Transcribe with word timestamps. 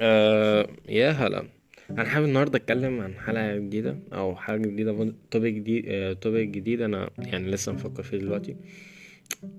آه 0.00 0.68
يا 0.88 1.10
هلا. 1.10 1.44
أنا 1.90 2.04
حابب 2.04 2.24
النهارده 2.26 2.58
أتكلم 2.58 3.00
عن 3.00 3.14
حلقة 3.14 3.56
جديدة 3.56 3.98
أو 4.12 4.36
حاجة 4.36 4.62
جديدة 4.68 5.14
توبيك 5.30 5.54
جديد 5.54 6.16
توبيك 6.16 6.48
جديد 6.48 6.80
أنا 6.80 7.10
يعني 7.18 7.50
لسه 7.50 7.72
مفكر 7.72 8.02
فيه 8.02 8.16
دلوقتي. 8.18 8.56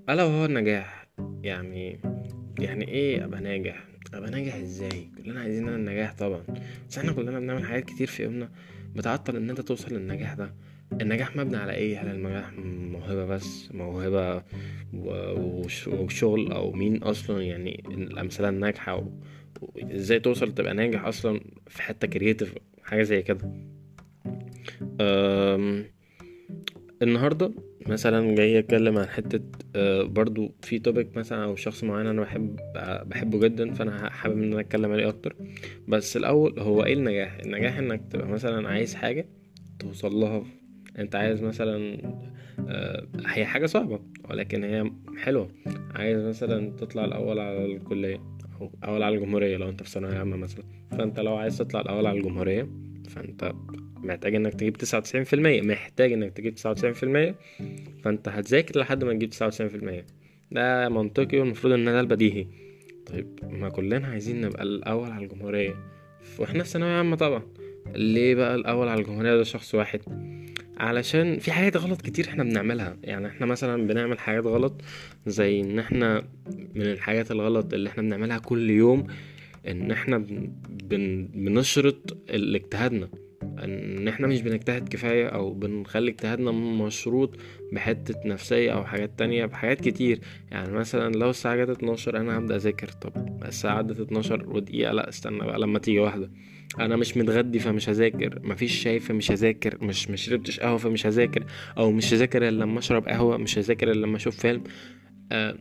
ألا 0.10 0.24
وهو 0.24 0.46
النجاح. 0.46 1.08
يعني 1.44 2.00
يعني 2.60 2.88
إيه 2.88 3.26
أبقى 3.26 3.42
ناجح؟ 3.42 3.86
أبقى 4.14 4.32
ناجح 4.32 4.56
إزاي؟ 4.56 5.10
كلنا 5.26 5.40
عايزين 5.42 5.70
النجاح 5.70 6.14
طبعا. 6.18 6.44
بس 6.90 6.98
إحنا 6.98 7.12
كلنا 7.14 7.40
بنعمل 7.40 7.64
حاجات 7.66 7.84
كتير 7.86 8.08
في 8.08 8.24
يومنا 8.24 8.50
بتعطل 8.96 9.36
إن 9.36 9.50
أنت 9.50 9.62
توصل 9.62 9.96
للنجاح 9.96 10.34
ده. 10.34 10.54
النجاح 11.02 11.36
مبني 11.36 11.58
على 11.58 11.74
إيه؟ 11.74 12.02
هل 12.02 12.08
النجاح 12.16 12.54
موهبة 12.92 13.26
بس 13.26 13.70
موهبة 13.74 14.44
وشغل 15.88 16.52
أو 16.52 16.72
مين 16.72 17.04
أصلا؟ 17.04 17.42
يعني 17.44 17.84
الأمثلة 17.88 18.50
الناجحة 18.50 19.08
وازاي 19.76 20.20
توصل 20.20 20.52
تبقى 20.52 20.74
ناجح 20.74 21.06
أصلا 21.06 21.40
في 21.68 21.82
حتة 21.82 22.08
creative 22.08 22.56
حاجة 22.84 23.04
زي 23.04 23.22
كده. 23.22 23.52
أم، 25.02 25.86
النهاردة 27.02 27.52
مثلا 27.88 28.36
جاي 28.36 28.60
اتكلم 28.60 28.98
عن 28.98 29.08
حتة 29.08 29.42
أه، 29.76 30.04
برضو 30.04 30.56
في 30.62 30.80
topic 30.80 31.18
مثلا 31.18 31.44
أو 31.44 31.56
شخص 31.56 31.84
معين 31.84 32.08
أنا 32.08 32.22
بحب 32.22 32.56
بحبه 33.10 33.40
جدا 33.40 33.74
فأنا 33.74 34.10
حابب 34.10 34.38
إن 34.38 34.52
أنا 34.52 34.62
أتكلم 34.62 34.92
عليه 34.92 35.08
أكتر. 35.10 35.36
بس 35.88 36.18
الأول 36.18 36.60
هو 36.60 36.84
إيه 36.84 36.94
النجاح؟ 36.94 37.38
النجاح 37.46 37.78
إنك 37.78 38.02
تبقى 38.12 38.28
مثلا 38.28 38.70
عايز 38.70 38.96
حاجة 38.96 39.26
توصل 39.80 40.16
لها. 40.16 40.44
أنت 41.00 41.16
عايز 41.16 41.42
مثلا 41.44 41.98
آه، 42.68 43.08
هي 43.26 43.46
حاجة 43.46 43.66
صعبة 43.66 44.00
ولكن 44.30 44.64
هي 44.64 44.92
حلوة. 45.18 45.50
عايز 45.96 46.24
مثلا 46.24 46.72
تطلع 46.78 47.06
الأول 47.06 47.40
على 47.40 47.66
الكلية. 47.66 48.33
أول 48.84 49.04
على 49.04 49.16
الجمهورية 49.16 49.58
لو 49.58 49.70
أنت 49.70 49.84
في 49.84 49.90
ثانوية 49.90 50.18
عامة 50.18 50.38
مثلا. 50.38 50.64
فأنت 50.92 51.20
لو 51.20 51.36
عايز 51.36 51.58
تطلع 51.58 51.82
الأول 51.82 52.06
على 52.06 52.18
الجمهورية 52.20 52.68
فأنت 53.10 53.54
محتاج 53.98 54.36
إنك 54.36 54.54
تجيب 54.54 54.78
تسعة 54.78 54.98
وتسعين 55.00 55.24
في 55.24 55.34
المية. 55.36 55.62
محتاج 55.62 56.14
إنك 56.14 56.32
تجيب 56.32 56.56
تسعة 56.56 56.72
وتسعين 56.72 56.94
في 56.94 57.04
المية. 57.04 57.36
فأنت 58.04 58.28
هتذاكر 58.30 58.80
لحد 58.80 59.04
ما 59.04 59.14
تجيب 59.14 59.30
تسعة 59.30 59.48
وتسعين 59.48 59.70
في 59.70 59.76
المية. 59.76 60.06
ده 60.52 60.90
منطقي 60.90 61.40
والمفروض 61.40 61.74
إن 61.74 61.86
ده 61.86 62.00
البديهي 62.00 62.48
طيب 63.06 63.28
ما 63.44 63.70
كلنا 63.70 64.08
عايزين 64.08 64.42
نبقى 64.42 64.64
الأول 64.64 65.12
على 65.12 65.26
الجمهورية. 65.26 65.76
وإحنا 66.40 66.64
في 66.64 66.70
ثانوية 66.70 66.92
عامة 66.92 67.16
طبعا. 67.16 67.44
ليه 67.96 68.36
بقى 68.36 68.56
الأول 68.56 68.88
على 68.88 69.02
الجمهورية؟ 69.02 69.36
ده 69.36 69.44
شخص 69.44 69.76
واحد. 69.76 70.02
علشان 70.84 71.40
في 71.40 71.52
حاجات 71.52 71.78
غلط 71.78 72.02
كتير 72.02 72.28
إحنا 72.30 72.44
بنعملها. 72.44 72.98
يعني 73.04 73.28
إحنا 73.28 73.46
مثلا 73.46 73.88
بنعمل 73.88 74.20
حاجات 74.20 74.46
غلط 74.46 74.82
زي 75.28 75.62
إن 75.62 75.80
إحنا 75.80 76.24
من 76.76 76.82
الحاجات 76.82 77.32
الغلط 77.32 77.74
اللي 77.74 77.90
إحنا 77.90 78.04
بنعملها 78.04 78.38
كل 78.38 78.70
يوم 78.70 79.08
إن 79.68 79.92
إحنا 79.92 80.18
بن 80.18 80.52
بن 80.70 81.28
بنشرط 81.34 82.18
اجتهادنا 82.30 83.10
إن 83.64 84.08
إحنا 84.08 84.28
مش 84.28 84.42
بنجتهد 84.42 84.90
كفاية 84.90 85.28
أو 85.28 85.54
بنخلي 85.54 86.12
اجتهادنا 86.12 86.52
مشروط 86.52 87.36
بحتة 87.72 88.16
نفسية 88.26 88.72
أو 88.72 88.86
حاجات 88.86 89.12
تانية 89.20 89.46
بحاجات 89.46 89.82
كتير. 89.82 90.20
يعني 90.52 90.72
مثلا 90.72 91.14
لو 91.14 91.30
الساعة 91.30 91.56
جت 91.56 91.70
12 91.70 92.18
أنا 92.18 92.38
هبدأ 92.38 92.56
أذاكر. 92.56 92.88
طب 92.88 93.44
الساعة 93.46 93.78
عدت 93.78 94.00
12 94.00 94.50
ودقيقة 94.50 94.92
لأ 94.92 95.10
استنى 95.10 95.38
بقى 95.40 95.60
لما 95.60 95.80
تيجي 95.80 96.00
واحدة. 96.00 96.32
أنا 96.80 96.96
مش 96.96 97.18
متغدي 97.18 97.60
فمش 97.60 97.90
هذاكر. 97.90 98.40
مفيش 98.44 98.84
شاي 98.84 99.00
فمش 99.00 99.32
هذاكر 99.32 99.78
مش 99.86 100.10
مش 100.10 100.26
شربتش 100.26 100.60
قهوة 100.60 100.78
فمش 100.78 101.08
هذاكر. 101.08 101.44
أو 101.78 101.92
مش 101.92 102.14
هذاكر 102.14 102.48
إلا 102.48 102.64
لما 102.64 102.80
أشرب 102.80 103.08
قهوة 103.08 103.38
مش 103.38 103.58
هذاكر 103.58 103.92
إلا 103.92 104.06
لما 104.06 104.16
أشوف 104.18 104.38
فيلم. 104.38 104.64
آه 105.32 105.56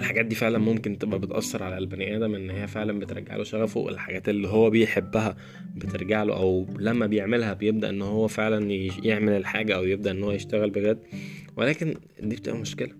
الحاجات 0.00 0.26
دي 0.26 0.34
فعلا 0.34 0.58
ممكن 0.58 0.98
تبقى 0.98 1.18
بتأثر 1.18 1.62
على 1.62 1.78
البني 1.78 2.16
آدم 2.16 2.34
إن 2.34 2.50
هي 2.50 2.66
فعلا 2.66 2.98
بترجع 2.98 3.36
له 3.36 3.44
شغفه 3.44 3.80
والحاجات 3.80 4.28
اللي 4.28 4.48
هو 4.48 4.70
بيحبها 4.70 5.36
بترجع 5.76 6.22
له 6.22 6.36
أو 6.36 6.66
لما 6.78 7.06
بيعملها 7.06 7.52
بيبدأ 7.52 7.88
إن 7.90 8.02
هو 8.02 8.28
فعلا 8.28 8.72
يعمل 9.02 9.32
الحاجة 9.32 9.76
أو 9.76 9.84
يبدأ 9.84 10.10
إن 10.10 10.22
هو 10.22 10.32
يشتغل 10.32 10.70
بجد. 10.70 10.98
ولكن 11.56 11.94
دي 12.22 12.36
بتبقى 12.36 12.58
مشكلة. 12.58 12.92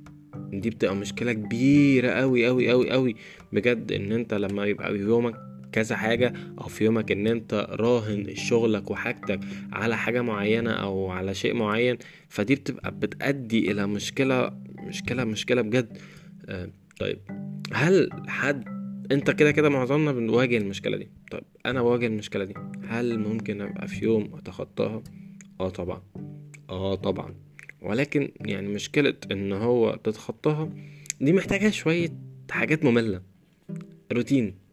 دي 0.53 0.71
بتبقى 0.71 0.97
مشكلة 0.97 1.33
كبيرة 1.33 2.11
أوي 2.11 2.49
أوي 2.49 2.73
أوي 2.73 2.93
أوي 2.93 3.17
بجد 3.53 3.93
إن 3.93 4.13
أنت 4.13 4.35
لما 4.35 4.67
يبقى 4.67 4.97
يومك 4.97 5.35
كذا 5.77 5.97
حاجة 5.97 6.33
أو 6.61 6.69
في 6.69 6.85
يومك 6.85 7.13
إن 7.13 7.27
أنت 7.27 7.67
راهن 7.71 8.35
شغلك 8.35 8.91
وحاجتك 8.91 9.41
على 9.73 9.97
حاجة 9.97 10.23
معينة 10.23 10.71
أو 10.71 11.11
على 11.11 11.35
شيء 11.35 11.55
معين 11.55 11.99
فدي 12.29 12.55
بتبقى 12.55 12.91
بتأدي 12.91 13.71
إلى 13.71 13.87
مشكلة 13.87 14.59
مشكلة 14.79 15.25
مشكلة 15.25 15.63
بجد. 15.63 15.99
آه، 16.49 16.71
طيب 17.01 17.19
هل 17.73 18.11
حد 18.29 18.65
أنت 19.13 19.31
كده 19.31 19.51
كده 19.51 19.69
معظمنا 19.69 20.13
بنواجه 20.13 20.57
المشكلة 20.57 20.97
دي. 20.97 21.11
طيب 21.31 21.45
أنا 21.67 21.83
بواجه 21.83 22.07
المشكلة 22.07 22.45
دي. 22.45 22.55
هل 22.89 23.19
ممكن 23.19 23.61
أبقى 23.61 23.89
في 23.89 24.05
يوم 24.05 24.31
أتخطاها؟ 24.35 25.03
آه 25.61 25.69
طبعا. 25.69 26.03
آه 26.71 26.95
طبعا. 26.95 27.35
ولكن 27.83 28.33
يعني 28.41 28.69
مشكلة 28.69 29.15
إن 29.33 29.53
هو 29.53 29.95
تتخطاها 30.05 30.71
دي 31.21 31.33
محتاجة 31.33 31.71
شوية 31.71 32.09
حاجات 32.51 32.85
مملة. 32.85 33.23
روتين. 34.13 34.66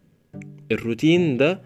الروتين 0.74 1.38
ده 1.38 1.62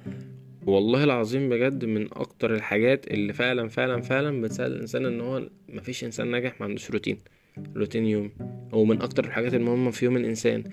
والله 0.66 1.03
العظيم 1.03 1.50
بجد 1.50 1.85
من 1.85 2.07
أكتر 2.13 2.56
الحاجات 2.56 3.07
اللي 3.07 3.34
فعلا 3.34 3.68
فعلا 3.69 4.01
فعلا 4.01 4.41
بتساعد 4.41 4.72
الإنسان 4.72 5.06
إن 5.06 5.22
هو 5.22 5.44
مفيش 5.69 6.03
إنسان 6.03 6.28
ناجح 6.31 6.59
ما 6.62 6.66
عندوش 6.66 6.91
روتين 6.91 7.18
روتين 7.75 8.06
يوم 8.06 8.31
هو 8.73 8.85
من 8.85 9.01
أكتر 9.01 9.25
الحاجات 9.25 9.53
المهمة 9.53 9.91
في 9.91 10.06
يوم 10.06 10.18
الإنسان. 10.18 10.63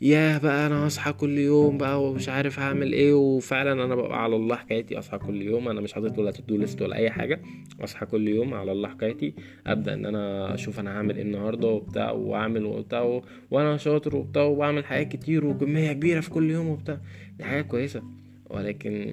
ياه 0.00 0.38
بقى 0.38 0.66
أنا 0.66 0.86
هصحى 0.86 1.12
كل 1.12 1.38
يوم 1.38 1.78
بقى 1.78 2.04
ومش 2.04 2.28
عارف 2.28 2.58
هعمل 2.58 2.92
إيه 2.92 3.12
وفعلا 3.14 3.84
أنا 3.84 3.94
ببقى 3.94 4.22
على 4.22 4.36
الله 4.36 4.56
حكايتي 4.56 4.98
أصحى 4.98 5.18
كل 5.18 5.42
يوم 5.42 5.68
أنا 5.68 5.80
مش 5.80 5.92
حاطط 5.92 6.18
ولا 6.18 6.30
to-do 6.30 6.56
list 6.56 6.82
ولا 6.82 6.96
أي 6.96 7.10
حاجة 7.10 7.40
أصحى 7.80 8.06
كل 8.06 8.28
يوم 8.28 8.54
على 8.54 8.72
الله 8.72 8.88
حكايتي 8.88 9.34
أبدأ 9.66 9.94
إن 9.94 10.06
أنا 10.06 10.54
أشوف 10.54 10.80
أنا 10.80 10.90
هعمل 10.96 11.16
إيه 11.16 11.22
النهارده 11.22 11.68
وبتاع 11.68 12.10
وأعمل 12.10 12.64
وبتاع 12.64 13.20
وأنا 13.50 13.76
شاطر 13.76 14.16
وبتاع 14.16 14.42
وبعمل 14.42 14.84
حاجات 14.84 15.08
كتير 15.16 15.44
وكمية 15.46 15.92
كبيرة 15.92 16.20
في 16.20 16.30
كل 16.30 16.50
يوم 16.50 16.68
وبتاع. 16.68 17.00
دي 17.38 17.44
حاجة 17.44 17.62
كويسة. 17.62 18.02
ولكن 18.50 19.12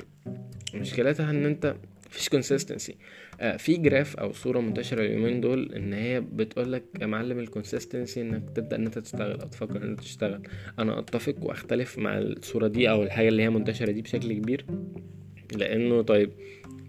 مشكلتها 0.75 1.29
إن 1.31 1.45
أنت 1.45 1.75
مفيش 2.09 2.29
consistency 2.29 2.95
آه 3.41 3.57
في 3.57 3.77
graph 3.77 4.15
أو 4.15 4.31
صورة 4.33 4.59
منتشرة 4.59 5.01
اليومين 5.01 5.41
دول 5.41 5.73
إن 5.73 5.93
هي 5.93 6.21
بتقولك 6.21 6.83
يا 7.01 7.05
معلم 7.05 7.39
ال 7.39 7.46
consistency 7.46 8.21
إنك 8.21 8.43
تبدأ 8.55 8.75
إن 8.75 8.85
أنت 8.85 8.99
تشتغل 8.99 9.41
أو 9.41 9.47
تفكر 9.47 9.77
إن 9.77 9.89
أنت 9.89 9.99
تشتغل. 9.99 10.41
أنا 10.79 10.99
أتفق 10.99 11.35
وأختلف 11.41 11.97
مع 11.97 12.17
الصورة 12.17 12.67
دي 12.67 12.89
أو 12.89 13.03
الحاجة 13.03 13.27
اللي 13.27 13.43
هي 13.43 13.49
منتشرة 13.49 13.91
دي 13.91 14.01
بشكل 14.01 14.33
كبير. 14.33 14.65
لأنه 15.55 16.01
طيب 16.01 16.31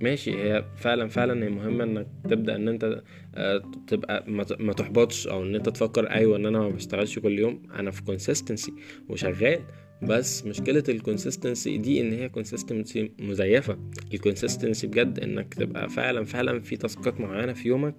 ماشي 0.00 0.34
هي 0.42 0.64
فعلا 0.76 1.08
فعلا 1.08 1.44
هي 1.44 1.48
مهمة 1.50 1.84
إنك 1.84 2.06
تبدأ 2.30 2.56
إن 2.56 2.68
أنت 2.68 3.02
آه، 3.34 3.62
تبقى 3.86 4.24
ما 4.58 4.72
تحبطش 4.72 5.26
أو 5.26 5.42
إن 5.42 5.54
أنت 5.54 5.68
تفكر 5.68 6.10
أيوه 6.10 6.36
إن 6.36 6.46
أنا 6.46 6.58
ما 6.58 6.68
بشتغلش 6.68 7.18
كل 7.18 7.38
يوم. 7.38 7.62
أنا 7.78 7.90
في 7.90 8.02
consistency 8.02 8.72
وشغال. 9.08 9.60
بس 10.02 10.46
مشكلة 10.46 10.82
ال 10.88 10.96
consistency 10.96 11.78
دي 11.78 12.00
إن 12.00 12.12
هي 12.12 12.28
consistency 12.28 13.10
مزيفة. 13.20 13.78
ال 14.14 14.20
consistency 14.20 14.86
بجد 14.86 15.20
إنك 15.20 15.54
تبقى 15.54 15.88
فعلا 15.88 16.24
فعلا 16.24 16.60
في 16.60 16.76
task 16.76 17.11
ات 17.11 17.20
معينة 17.20 17.52
في 17.52 17.68
يومك 17.68 17.94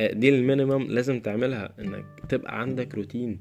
آه، 0.00 0.12
دي 0.12 0.28
ال 0.28 0.35
minimum 0.35 0.82
لازم 0.82 1.20
تعملها 1.20 1.74
إنك 1.80 2.04
تبقى 2.28 2.60
عندك 2.60 2.94
روتين. 2.94 3.40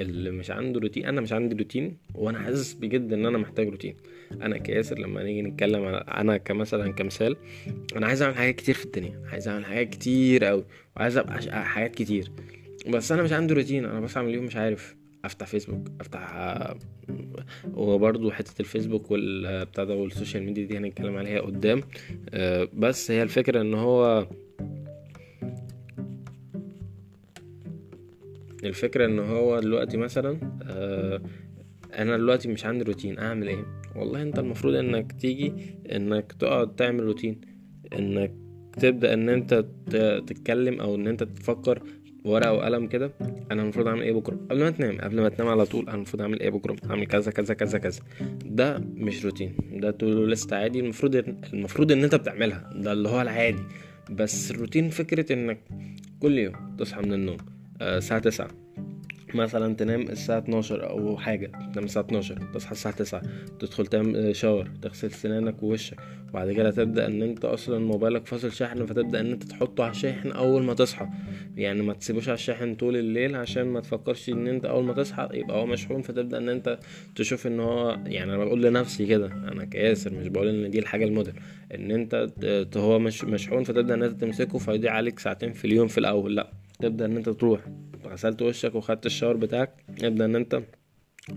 اللي 0.00 0.30
مش 0.30 0.50
عنده 0.50 0.80
روتين 0.80 1.06
أنا 1.06 1.20
مش 1.20 1.32
عندي 1.32 1.56
روتين 1.56 1.96
وأنا 2.14 2.38
حاسس 2.38 2.74
بجد 2.74 3.12
إن 3.12 3.26
أنا 3.26 3.38
محتاج 3.38 3.68
روتين. 3.68 3.96
أنا 4.32 4.58
كياسر 4.58 4.98
لما 4.98 5.22
نيجي 5.22 5.42
نتكلم 5.42 5.84
على 5.84 5.96
أنا 5.96 6.36
كمثلا 6.36 6.92
كمثال 6.92 7.36
أنا 7.96 8.06
عايز 8.06 8.22
أعمل 8.22 8.34
حاجات 8.34 8.54
كتير 8.54 8.74
في 8.74 8.84
الدنيا 8.84 9.22
عايز 9.32 9.48
أعمل 9.48 9.64
حاجات 9.64 9.90
كتير 9.90 10.44
قوي 10.44 10.64
وعايز 10.96 11.16
أبقى 11.16 11.64
حاجات 11.64 11.94
كتير. 11.94 12.30
بس 12.88 13.12
أنا 13.12 13.22
مش 13.22 13.32
عندي 13.32 13.54
روتين 13.54 13.84
أنا 13.84 14.00
بصحى 14.00 14.22
من 14.22 14.28
اليوم 14.28 14.44
مش 14.44 14.56
عارف. 14.56 14.96
أفتح 15.24 15.46
فيسبوك 15.46 15.88
أفتح 16.00 16.34
وبرضه 17.74 18.30
حتة 18.30 18.60
الفيسبوك 18.60 19.10
والبتاع 19.10 19.84
ده 19.84 19.94
والسوشيال 19.94 20.42
ميديا 20.42 20.66
دي 20.66 20.78
هنتكلم 20.78 21.16
عليها 21.16 21.40
قدام. 21.40 21.80
آه، 22.30 22.68
بس 22.74 23.10
هي 23.10 23.22
الفكرة 23.22 23.60
إن 23.60 23.74
هو 23.74 24.26
الفكرة 28.64 29.06
إن 29.06 29.18
هو 29.18 29.60
دلوقتي 29.60 29.96
مثلا 29.96 30.38
آه، 30.62 31.20
أنا 31.94 32.16
دلوقتي 32.16 32.48
مش 32.48 32.66
عندي 32.66 32.84
روتين 32.84 33.18
أعمل 33.18 33.48
إيه؟ 33.48 33.64
والله 33.96 34.22
أنت 34.22 34.38
المفروض 34.38 34.74
إنك 34.74 35.12
تيجي 35.12 35.52
إنك 35.92 36.32
تقعد 36.32 36.76
تعمل 36.76 37.04
روتين 37.04 37.40
إنك 37.98 38.32
تبدأ 38.80 39.14
إن 39.14 39.28
أنت 39.28 39.64
تتكلم 40.26 40.80
أو 40.80 40.94
إن 40.94 41.06
أنت 41.06 41.22
تفكر 41.22 41.82
ورقة 42.24 42.52
وقلم 42.52 42.86
كده 42.86 43.10
أنا 43.50 43.62
المفروض 43.62 43.88
أعمل 43.88 44.02
إيه 44.02 44.12
بكرة؟ 44.12 44.34
قبل 44.50 44.60
ما 44.60 44.70
تنام 44.70 44.98
قبل 45.00 45.20
ما 45.20 45.28
تنام 45.28 45.48
على 45.48 45.66
طول 45.66 45.84
أنا 45.84 45.94
المفروض 45.94 46.22
أعمل 46.22 46.40
إيه 46.40 46.50
بكرة؟ 46.50 46.76
أعمل 46.90 47.06
كذا 47.06 47.30
كذا 47.30 47.54
كذا 47.54 47.78
كذا. 47.78 48.00
ده 48.44 48.78
مش 48.94 49.24
روتين 49.24 49.56
ده 49.72 49.90
to-do 49.90 50.24
list 50.24 50.52
عادي. 50.52 50.80
المفروض 50.80 51.14
المفروض 51.52 51.92
إن 51.92 52.04
أنت 52.04 52.14
بتعملها 52.14 52.70
ده 52.74 52.92
اللي 52.92 53.08
هو 53.08 53.20
العادي. 53.20 53.62
بس 54.10 54.50
الروتين 54.50 54.88
فكرة 54.90 55.32
إنك 55.32 55.58
كل 56.20 56.38
يوم 56.38 56.76
تصحى 56.78 57.02
من 57.02 57.12
النوم 57.12 57.36
آه، 57.80 57.98
الساعة 57.98 58.20
تسعة. 58.20 58.48
مثلا 59.34 59.74
تنام 59.74 60.00
الساعة 60.02 60.38
12 60.38 60.90
أو 60.90 61.16
حاجة 61.16 61.46
تنام 61.46 61.84
الساعة 61.84 62.04
12 62.04 62.38
تصحى 62.54 62.72
الساعة 62.72 62.94
9 62.94 63.22
تدخل 63.58 63.86
تعمل 63.86 64.36
شاور 64.36 64.68
تغسل 64.82 65.10
سنانك 65.10 65.62
ووشك. 65.62 65.96
وبعد 66.30 66.52
كده 66.52 66.70
تبدأ 66.70 67.06
إن 67.06 67.22
أنت 67.22 67.44
أصلا 67.44 67.78
موبايلك 67.78 68.26
فاصل 68.26 68.52
شحن 68.52 68.86
فتبدأ 68.86 69.20
إن 69.20 69.30
أنت 69.30 69.42
تحطه 69.42 69.82
على 69.84 69.90
الشاحن 69.90 70.30
أول 70.30 70.62
ما 70.62 70.74
تصحى. 70.74 71.06
يعني 71.56 71.82
ما 71.82 71.92
تسيبوش 71.92 72.28
على 72.28 72.34
الشاحن 72.34 72.74
طول 72.74 72.96
الليل 72.96 73.36
عشان 73.36 73.62
ما 73.64 73.80
تفكرش 73.80 74.28
إن 74.28 74.46
أنت 74.48 74.64
أول 74.64 74.84
ما 74.84 74.92
تصحى 74.92 75.28
يبقى 75.32 75.56
هو 75.56 75.66
مشحون 75.66 76.02
فتبدأ 76.02 76.38
إن 76.38 76.48
أنت 76.48 76.78
تشوف 77.16 77.46
إن 77.46 77.60
هو 77.60 77.98
يعني 78.06 78.34
أنا 78.34 78.44
بقول 78.44 78.62
لنفسي 78.62 79.06
كده 79.06 79.26
أنا 79.26 79.64
كياسر 79.64 80.14
مش 80.14 80.28
بقول 80.28 80.48
إن 80.48 80.70
دي 80.70 80.78
الحاجة 80.78 81.04
الموديل 81.04 81.34
إن 81.74 81.90
أنت 81.90 82.28
هو 82.76 82.98
مش 82.98 83.24
مشحون 83.24 83.64
فتبدأ 83.64 83.94
إن 83.94 84.02
أنت 84.02 84.20
تمسكه 84.20 84.58
فيضيع 84.58 84.92
عليك 84.92 85.18
ساعتين 85.18 85.52
في 85.52 85.64
اليوم 85.64 85.88
في 85.88 85.98
الأول 85.98 86.36
لأ 86.36 86.50
تبدأ 86.80 87.04
إن 87.04 87.16
أنت 87.16 87.28
تروح. 87.28 87.60
غسلت 88.06 88.42
وشك 88.42 88.74
وخدت 88.74 89.06
ال 89.06 89.10
shower 89.10 89.36
بتاعك. 89.36 89.84
ابدأ 89.88 90.24
إن 90.24 90.36
أنت. 90.36 90.62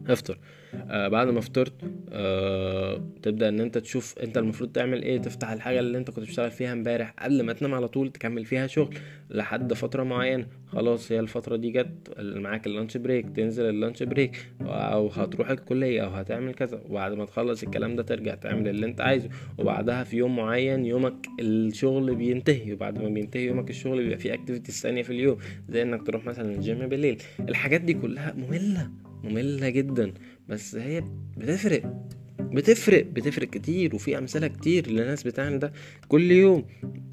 افطر 0.07 0.37
آه 0.73 1.07
بعد 1.07 1.27
ما 1.27 1.41
فطرت 1.41 1.73
آه 2.11 3.01
تبدأ 3.21 3.49
إن 3.49 3.59
أنت 3.59 3.77
تشوف 3.77 4.15
أنت 4.23 4.37
المفروض 4.37 4.71
تعمل 4.71 5.03
إيه 5.03 5.17
تفتح 5.17 5.51
الحاجة 5.51 5.79
اللي 5.79 5.97
أنت 5.97 6.07
كنت 6.11 6.19
بتشتغل 6.19 6.51
فيها 6.51 6.73
امبارح 6.73 7.13
قبل 7.19 7.43
ما 7.43 7.53
تنام 7.53 7.73
على 7.73 7.87
طول 7.87 8.11
تكمل 8.11 8.45
فيها 8.45 8.67
شغل 8.67 8.95
لحد 9.29 9.73
فترة 9.73 10.03
معينة. 10.03 10.47
خلاص 10.67 11.11
هي 11.11 11.19
الفترة 11.19 11.55
دي 11.55 11.71
جت 11.71 11.87
معاك 12.19 12.67
ال 12.67 12.72
lunch 12.72 12.97
break 12.97 13.29
تنزل 13.35 13.69
ال 13.69 13.75
lunch 13.75 14.03
break 14.03 14.47
أو 14.61 15.07
هتروح 15.07 15.49
الكلية 15.49 16.01
أو 16.01 16.09
هتعمل 16.09 16.53
كذا. 16.53 16.81
وبعد 16.89 17.13
ما 17.13 17.25
تخلص 17.25 17.63
الكلام 17.63 17.95
ده 17.95 18.03
ترجع 18.03 18.35
تعمل 18.35 18.67
اللي 18.67 18.85
أنت 18.85 19.01
عايزه. 19.01 19.29
وبعدها 19.57 20.03
في 20.03 20.17
يوم 20.17 20.35
معين 20.35 20.85
يومك 20.85 21.27
الشغل 21.39 22.15
بينتهي. 22.15 22.73
وبعد 22.73 23.01
ما 23.01 23.09
بينتهي 23.09 23.45
يومك 23.45 23.69
الشغل 23.69 23.97
بيبقى 24.03 24.17
فيه 24.17 24.33
activities 24.33 24.81
ثانية 24.81 25.03
في 25.03 25.09
اليوم 25.09 25.37
زي 25.69 25.81
إنك 25.81 26.07
تروح 26.07 26.25
مثلا 26.25 26.55
الجيم 26.55 26.87
بالليل. 26.87 27.21
الحاجات 27.39 27.81
دي 27.81 27.93
كلها 27.93 28.33
مملة. 28.33 28.89
مملة 29.23 29.69
جدا 29.69 30.13
بس 30.47 30.75
هي 30.75 31.03
بتفرق 31.37 31.93
بتفرق 32.39 33.05
بتفرق 33.05 33.49
كتير 33.49 33.95
وفي 33.95 34.17
أمثلة 34.17 34.47
كتير 34.47 34.89
لناس 34.91 35.23
بتعمل 35.23 35.59
ده 35.59 35.73
كل 36.07 36.31
يوم 36.31 36.65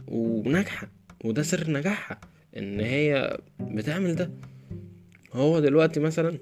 وناجحة 0.09 0.91
وده 1.25 1.43
سر 1.43 1.71
نجاحها 1.71 2.21
إن 2.57 2.81
هي 2.81 3.39
بتعمل 3.61 4.15
ده. 4.15 4.31
هو 5.33 5.61
دلوقتي 5.61 6.01
مثلا 6.01 6.39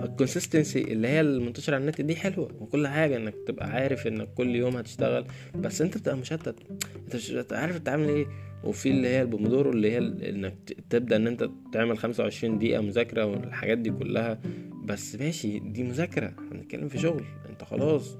ال 0.00 0.07
consistency 0.07 0.80
اللي 0.80 1.08
هي 1.08 1.20
المنتشرة 1.20 1.74
على 1.74 1.82
النت 1.84 2.00
دي 2.00 2.16
حلوة 2.16 2.48
وكل 2.60 2.86
حاجة 2.86 3.16
إنك 3.16 3.34
تبقى 3.46 3.70
عارف 3.70 4.06
إنك 4.06 4.28
كل 4.34 4.56
يوم 4.56 4.76
هتشتغل 4.76 5.24
بس 5.54 5.82
أنت 5.82 5.98
بتبقى 5.98 6.16
مشتت. 6.16 6.54
أنت 7.04 7.16
مش 7.16 7.34
عارف 7.52 7.78
تعمل 7.78 8.08
إيه. 8.08 8.26
وفي 8.64 8.90
اللي 8.90 9.08
هي 9.08 9.22
البومودورو 9.22 9.70
اللي 9.70 9.92
هي 9.92 9.98
إنك 9.98 10.54
تبدأ 10.90 11.16
إن 11.16 11.26
أنت 11.26 11.50
تعمل 11.72 11.98
خمسة 11.98 12.22
وعشرين 12.22 12.58
دقيقة 12.58 12.80
مذاكرة 12.80 13.24
والحاجات 13.24 13.78
دي 13.78 13.90
كلها. 13.90 14.40
بس 14.84 15.16
ماشي 15.16 15.58
دي 15.58 15.82
مذاكرة 15.82 16.32
هنتكلم 16.52 16.88
في 16.88 16.98
شغل. 16.98 17.24
أنت 17.50 17.64
خلاص. 17.64 18.16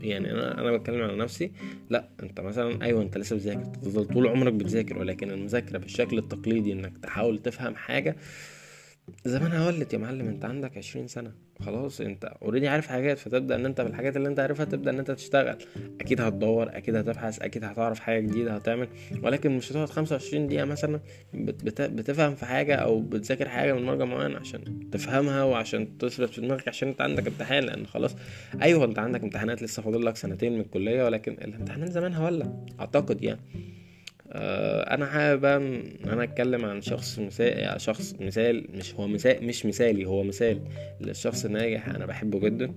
يعني 0.00 0.30
أنا 0.32 0.60
أنا 0.60 0.76
بتكلم 0.76 1.02
على 1.02 1.16
نفسي. 1.16 1.52
لا 1.90 2.08
أنت 2.22 2.40
مثلا 2.40 2.82
أيوه 2.84 3.02
أنت 3.02 3.18
لسه 3.18 3.36
بتذاكر. 3.36 3.64
تفضل 3.64 4.04
طول 4.04 4.26
عمرك 4.26 4.52
بتذاكر 4.52 4.98
ولكن 4.98 5.30
المذاكرة 5.30 5.78
بالشكل 5.78 6.18
التقليدي 6.18 6.72
إنك 6.72 6.98
تحاول 6.98 7.38
تفهم 7.38 7.74
حاجة 7.74 8.16
زمانها 9.24 9.66
ولت 9.66 9.92
يا 9.92 9.98
معلم 9.98 10.28
انت 10.28 10.44
عندك 10.44 10.76
عشرين 10.76 11.06
سنة. 11.08 11.32
خلاص 11.60 12.00
انت 12.00 12.24
already 12.24 12.68
عارف 12.68 12.86
حاجات 12.86 13.18
فتبدأ 13.18 13.54
إن 13.54 13.66
انت 13.66 13.80
بالحاجات 13.80 14.16
اللي 14.16 14.28
انت 14.28 14.40
عارفها 14.40 14.64
تبدأ 14.64 14.90
إن 14.90 14.98
انت 14.98 15.10
تشتغل. 15.10 15.56
أكيد 16.00 16.20
هتدور 16.20 16.76
أكيد 16.76 16.96
هتبحث 16.96 17.42
أكيد 17.42 17.64
هتعرف 17.64 18.00
حاجة 18.00 18.20
جديدة 18.20 18.54
هتعمل. 18.54 18.88
ولكن 19.22 19.56
مش 19.56 19.72
هتقعد 19.72 19.90
خمسة 19.90 20.14
وعشرين 20.14 20.46
دقيقة 20.46 20.64
مثلا 20.64 21.00
بت 21.34 21.82
بتفهم 21.82 22.34
في 22.34 22.46
حاجة 22.46 22.74
أو 22.74 23.00
بتذاكر 23.00 23.48
حاجة 23.48 23.72
من 23.72 23.82
مرجع 23.82 24.04
معين 24.04 24.36
عشان 24.36 24.90
تفهمها 24.90 25.44
وعشان 25.44 25.98
تصرف 25.98 26.30
في 26.30 26.40
دماغك 26.40 26.68
عشان 26.68 26.88
انت 26.88 27.00
عندك 27.00 27.26
امتحان. 27.26 27.64
لأن 27.64 27.86
خلاص 27.86 28.16
أيوه 28.62 28.84
انت 28.84 28.98
عندك 28.98 29.22
امتحانات 29.22 29.62
لسه 29.62 29.82
فاضل 29.82 30.06
لك 30.06 30.16
سنتين 30.16 30.52
من 30.52 30.60
الكلية 30.60 31.04
ولكن 31.04 31.32
الامتحانات 31.32 31.92
زمانها 31.92 32.24
ولا 32.24 32.64
أعتقد 32.80 33.22
يعني. 33.22 33.40
أنا 34.34 35.06
حابب 35.06 35.44
إن 35.44 36.08
أنا 36.08 36.24
أتكلم 36.24 36.64
عن 36.64 36.80
شخص 36.82 37.18
مثال 37.18 37.80
شخص 37.80 38.14
مثال 38.20 38.66
مش 38.74 38.94
هو 38.94 39.06
مثال 39.08 39.44
مش 39.46 39.66
مثالي 39.66 40.04
هو 40.04 40.22
مثال 40.22 40.60
للشخص 41.00 41.44
الناجح 41.44 41.88
أنا 41.88 42.06
بحبه 42.06 42.38
جدا 42.40 42.74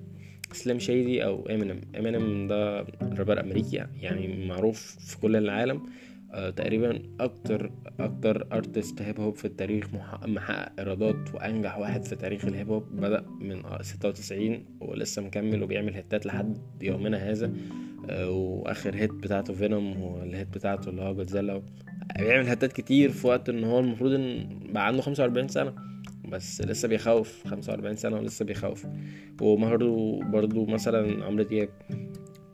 Slim 0.51 0.80
Shady 0.80 1.25
أو 1.25 1.46
Eminem. 1.50 1.81
Eminem 2.00 2.47
ده 2.48 2.86
رابر 3.18 3.40
أمريكي 3.40 3.86
يعني 4.02 4.46
معروف 4.48 4.98
في 5.00 5.18
كل 5.18 5.36
العالم. 5.36 5.75
آه 5.78 6.14
تقريبا 6.56 7.01
أكتر 7.19 7.72
أكتر 8.00 8.48
artist 8.51 9.01
hip 9.01 9.19
hop 9.19 9.36
في 9.36 9.45
التاريخ 9.45 9.94
محقق 10.27 10.72
إيرادات 10.80 11.36
وأنجح 11.36 11.77
واحد 11.77 12.04
في 12.06 12.16
تاريخ 12.16 12.45
ال 12.45 12.51
hip 12.51 12.69
hop 12.69 12.83
بدأ 12.95 13.25
من 13.42 13.62
ستة 13.81 14.10
وتسعين 14.10 14.66
ولسه 14.81 15.22
مكمل 15.22 15.63
وبيعمل 15.63 15.94
hit 15.94 16.18
ات 16.18 16.25
لحد 16.25 16.57
يومنا 16.81 17.18
هذا 17.18 17.54
آه 18.10 18.30
وآخر 18.30 18.95
hit 18.95 19.12
بتاعته 19.12 19.54
Venom 19.53 20.01
وال 20.01 20.20
hit 20.20 20.47
بتاعته 20.48 20.89
اللي 20.89 21.01
هو 21.01 21.13
جودزيلا 21.16 21.62
بيعمل 22.19 22.48
hit 22.47 22.67
ات 22.67 22.74
كتير 22.74 23.10
في 23.12 23.28
وقت 23.28 23.50
إن 23.50 23.63
هو 23.63 23.80
المفروض 23.80 24.12
إن 24.13 24.60
بقى 24.74 24.88
عنده 24.88 25.01
خمسة 25.01 25.24
وأربعين 25.24 25.48
سنة 25.48 25.74
بس 26.30 26.62
لسه 26.62 26.88
بيخوف 26.88 27.48
خمسة 27.48 27.71
وأربعين 27.71 27.95
سنة 27.95 28.16
ولسه 28.18 28.45
بيخوف. 28.45 28.86
وبرضه 29.42 30.19
برضه 30.24 30.66
مثلا 30.66 31.25
عمرو 31.25 31.44
دياب. 31.44 31.69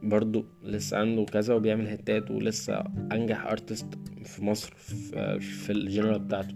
برضو 0.04 0.46
لسه 0.64 0.98
عنده 0.98 1.26
كذا 1.26 1.54
وبيعمل 1.54 1.88
hit 1.88 2.21
ات 2.21 2.32
ولسه 2.32 2.84
أنجح 3.12 3.46
artist 3.46 3.88
في 4.26 4.46
مصر 4.46 4.74
في, 4.76 5.40
في 5.40 5.72
ال 5.72 5.80
genre 5.80 6.20
بتاعته. 6.20 6.54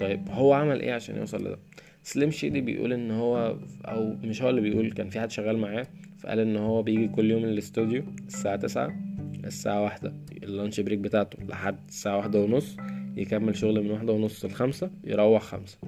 طيب 0.00 0.28
هو 0.28 0.52
عمل 0.52 0.80
إيه 0.80 0.92
عشان 0.92 1.16
يوصل 1.16 1.40
لده؟ 1.40 1.58
Slim 2.02 2.30
Shady 2.30 2.60
بيقول 2.60 2.92
إن 2.92 3.10
هو 3.10 3.56
أو 3.84 4.16
مش 4.24 4.42
هو 4.42 4.50
اللي 4.50 4.60
بيقول 4.60 4.92
كان 4.92 5.08
في 5.08 5.20
حد 5.20 5.30
شغال 5.30 5.58
معاه 5.58 5.86
فقال 6.18 6.38
إن 6.38 6.56
هو 6.56 6.82
بيجي 6.82 7.08
كل 7.08 7.30
يوم 7.30 7.44
الاستوديو 7.44 8.02
الساعة 8.26 8.56
تسعة 8.56 8.96
الساعة 9.44 9.82
واحدة 9.82 10.14
ال 10.42 10.48
lunch 10.48 10.80
break 10.80 10.98
بتاعته 10.98 11.44
لحد 11.44 11.78
الساعة 11.88 12.16
واحدة 12.16 12.40
ونص 12.40 12.76
يكمل 13.16 13.56
شغل 13.56 13.84
من 13.84 13.90
واحدة 13.90 14.12
ونص 14.12 14.44
لخمسة 14.44 14.90
يروح 15.04 15.42
خمسة. 15.42 15.78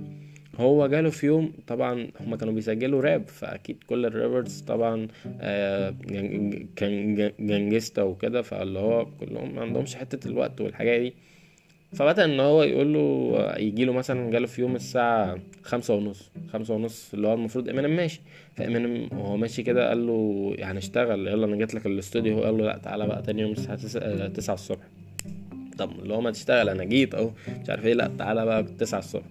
هو 0.61 0.87
جاله 0.87 1.11
في 1.11 1.27
يوم 1.27 1.53
طبعا 1.67 2.09
هما 2.21 2.37
كانوا 2.37 2.55
بيسجلوا 2.55 3.01
راب 3.03 3.29
فأكيد 3.29 3.77
كل 3.87 4.07
ال 4.07 4.14
rappers 4.14 4.61
طبعا 4.61 5.09
آه 5.41 5.95
كان 6.77 7.33
gangsta 7.41 8.03
وكده 8.03 8.43
فاللي 8.43 8.79
هو 8.79 9.07
كلهم 9.21 9.55
ما 9.55 9.61
عندهمش 9.63 9.95
حتة 9.95 10.29
الوقت 10.29 10.61
والحاجات 10.61 11.01
دي. 11.01 11.15
فبدأ 11.93 12.25
إن 12.25 12.41
هو 12.41 12.63
يقول 12.63 12.93
له 12.95 13.37
يجي 13.59 13.85
له 13.85 13.93
مثلا 13.93 14.31
جاله 14.31 14.47
في 14.47 14.61
يوم 14.61 14.77
الساعة 14.77 15.39
خمسة 15.63 15.95
ونص 15.95 16.31
خمسة 16.53 16.75
ونص 16.75 17.15
اللي 17.15 17.29
هو 17.29 17.35
المفروض 17.35 17.69
إمينيم 17.69 17.97
ماشي. 17.97 18.21
فإمينيم 18.57 19.09
وهو 19.13 19.37
ماشي 19.37 19.63
كده 19.63 19.89
قال 19.89 20.07
له 20.07 20.53
يعني 20.59 20.79
اشتغل 20.79 21.29
يلا 21.29 21.47
أنا 21.47 21.57
جيت 21.57 21.75
لك 21.75 21.87
الاستوديو 21.87 22.35
هو 22.39 22.45
قال 22.45 22.59
له 22.59 22.65
لا 22.65 22.79
تعالى 22.79 23.07
بقى 23.07 23.23
تاني 23.23 23.43
يوم 23.43 23.53
الساعة 23.53 24.29
تسعة 24.29 24.55
الصبح. 24.55 24.85
طب 25.79 25.91
اللي 26.03 26.15
هو 26.15 26.21
ما 26.21 26.31
تشتغل 26.31 26.69
أنا 26.69 26.85
جيت 26.85 27.15
أهو 27.15 27.31
مش 27.63 27.71
عارف 27.71 27.87
إيه 27.87 27.95
لا 27.95 28.11
تعالى 28.19 28.45
بقى 28.45 28.63
تسعة 28.63 28.99
الصبح. 28.99 29.25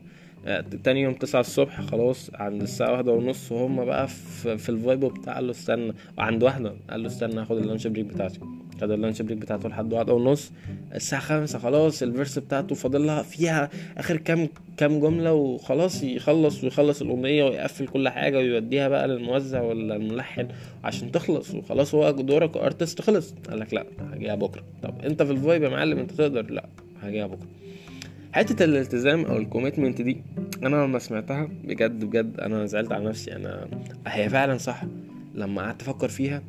تاني 0.83 1.01
يوم 1.01 1.13
تسعة 1.13 1.39
الصبح 1.39 1.81
خلاص 1.81 2.31
عند 2.33 2.62
الساعة 2.62 2.91
واحدة 2.91 3.12
ونص 3.12 3.51
وهم 3.51 3.86
بقى 3.86 4.07
في, 4.07 4.57
في 4.57 4.69
ال 4.70 4.75
vibe 4.75 5.00
بتاع 5.00 5.33
قال 5.36 5.45
له 5.45 5.51
استنى 5.51 5.93
وعند 6.17 6.43
واحدة 6.43 6.74
قال 6.89 7.01
له 7.01 7.07
استنى 7.07 7.41
هاخد 7.41 7.57
ال 7.58 7.62
lunch 7.62 7.88
break 7.88 8.06
بتاعتي. 8.05 8.39
خد 8.81 8.91
ال 8.91 8.97
lunch 8.97 9.22
break 9.22 9.38
بتاعته 9.38 9.69
لحد 9.69 9.93
واحدة 9.93 10.13
ونص. 10.13 10.51
الساعة 10.95 11.21
خمسة 11.21 11.60
خلاص 11.60 12.03
ال 12.03 12.10
verse 12.10 12.39
بتاعته 12.39 12.75
فاضلها 12.75 13.21
فيها 13.24 13.69
آخر 13.98 14.17
كام 14.17 14.50
كام 14.77 15.00
جملة 15.00 15.33
وخلاص 15.33 16.03
يخلص 16.03 16.63
ويخلص 16.63 17.01
الأغنية 17.01 17.43
ويقفل 17.43 17.88
كل 17.88 18.10
حاجة 18.10 18.38
ويوديها 18.38 18.88
بقى 18.88 19.07
للموزع 19.07 19.62
ولا 19.62 19.95
الملحن 19.95 20.48
عشان 20.83 21.12
تخلص. 21.12 21.55
وخلاص 21.55 21.95
هو 21.95 22.12
دورك 22.12 22.57
artist 22.58 23.01
خلص. 23.01 23.33
قال 23.50 23.60
لك 23.60 23.74
لا 23.74 23.86
هجيها 24.13 24.36
بكرة. 24.36 24.63
طب 24.83 24.93
أنت 25.05 25.24
في 25.24 25.31
ال 25.32 25.38
vibe 25.38 25.63
يا 25.63 25.69
معلم 25.69 25.98
أنت 26.00 26.12
تقدر؟ 26.12 26.51
لا 26.51 26.65
هجيها 27.01 27.27
بكرة. 27.27 27.48
حتة 28.34 28.66
الالتزام 28.66 29.26
أو 29.26 29.38
ال 29.38 29.43
commitment 29.43 30.01
دي 30.02 30.24
أنا 30.64 30.76
لما 30.86 31.00
سمعتها 31.00 31.50
بجد 31.64 32.06
بجد 32.06 32.40
أنا 32.40 32.66
زعلت 32.66 32.92
على 32.92 33.06
نفسي. 33.06 33.36
أنا 33.36 33.68
هي 34.08 34.30
فعلا 34.30 34.58
صح. 34.58 34.84
لما 35.36 35.62
قعدت 35.62 35.82
أفكر 35.82 36.10
فيها 36.10 36.42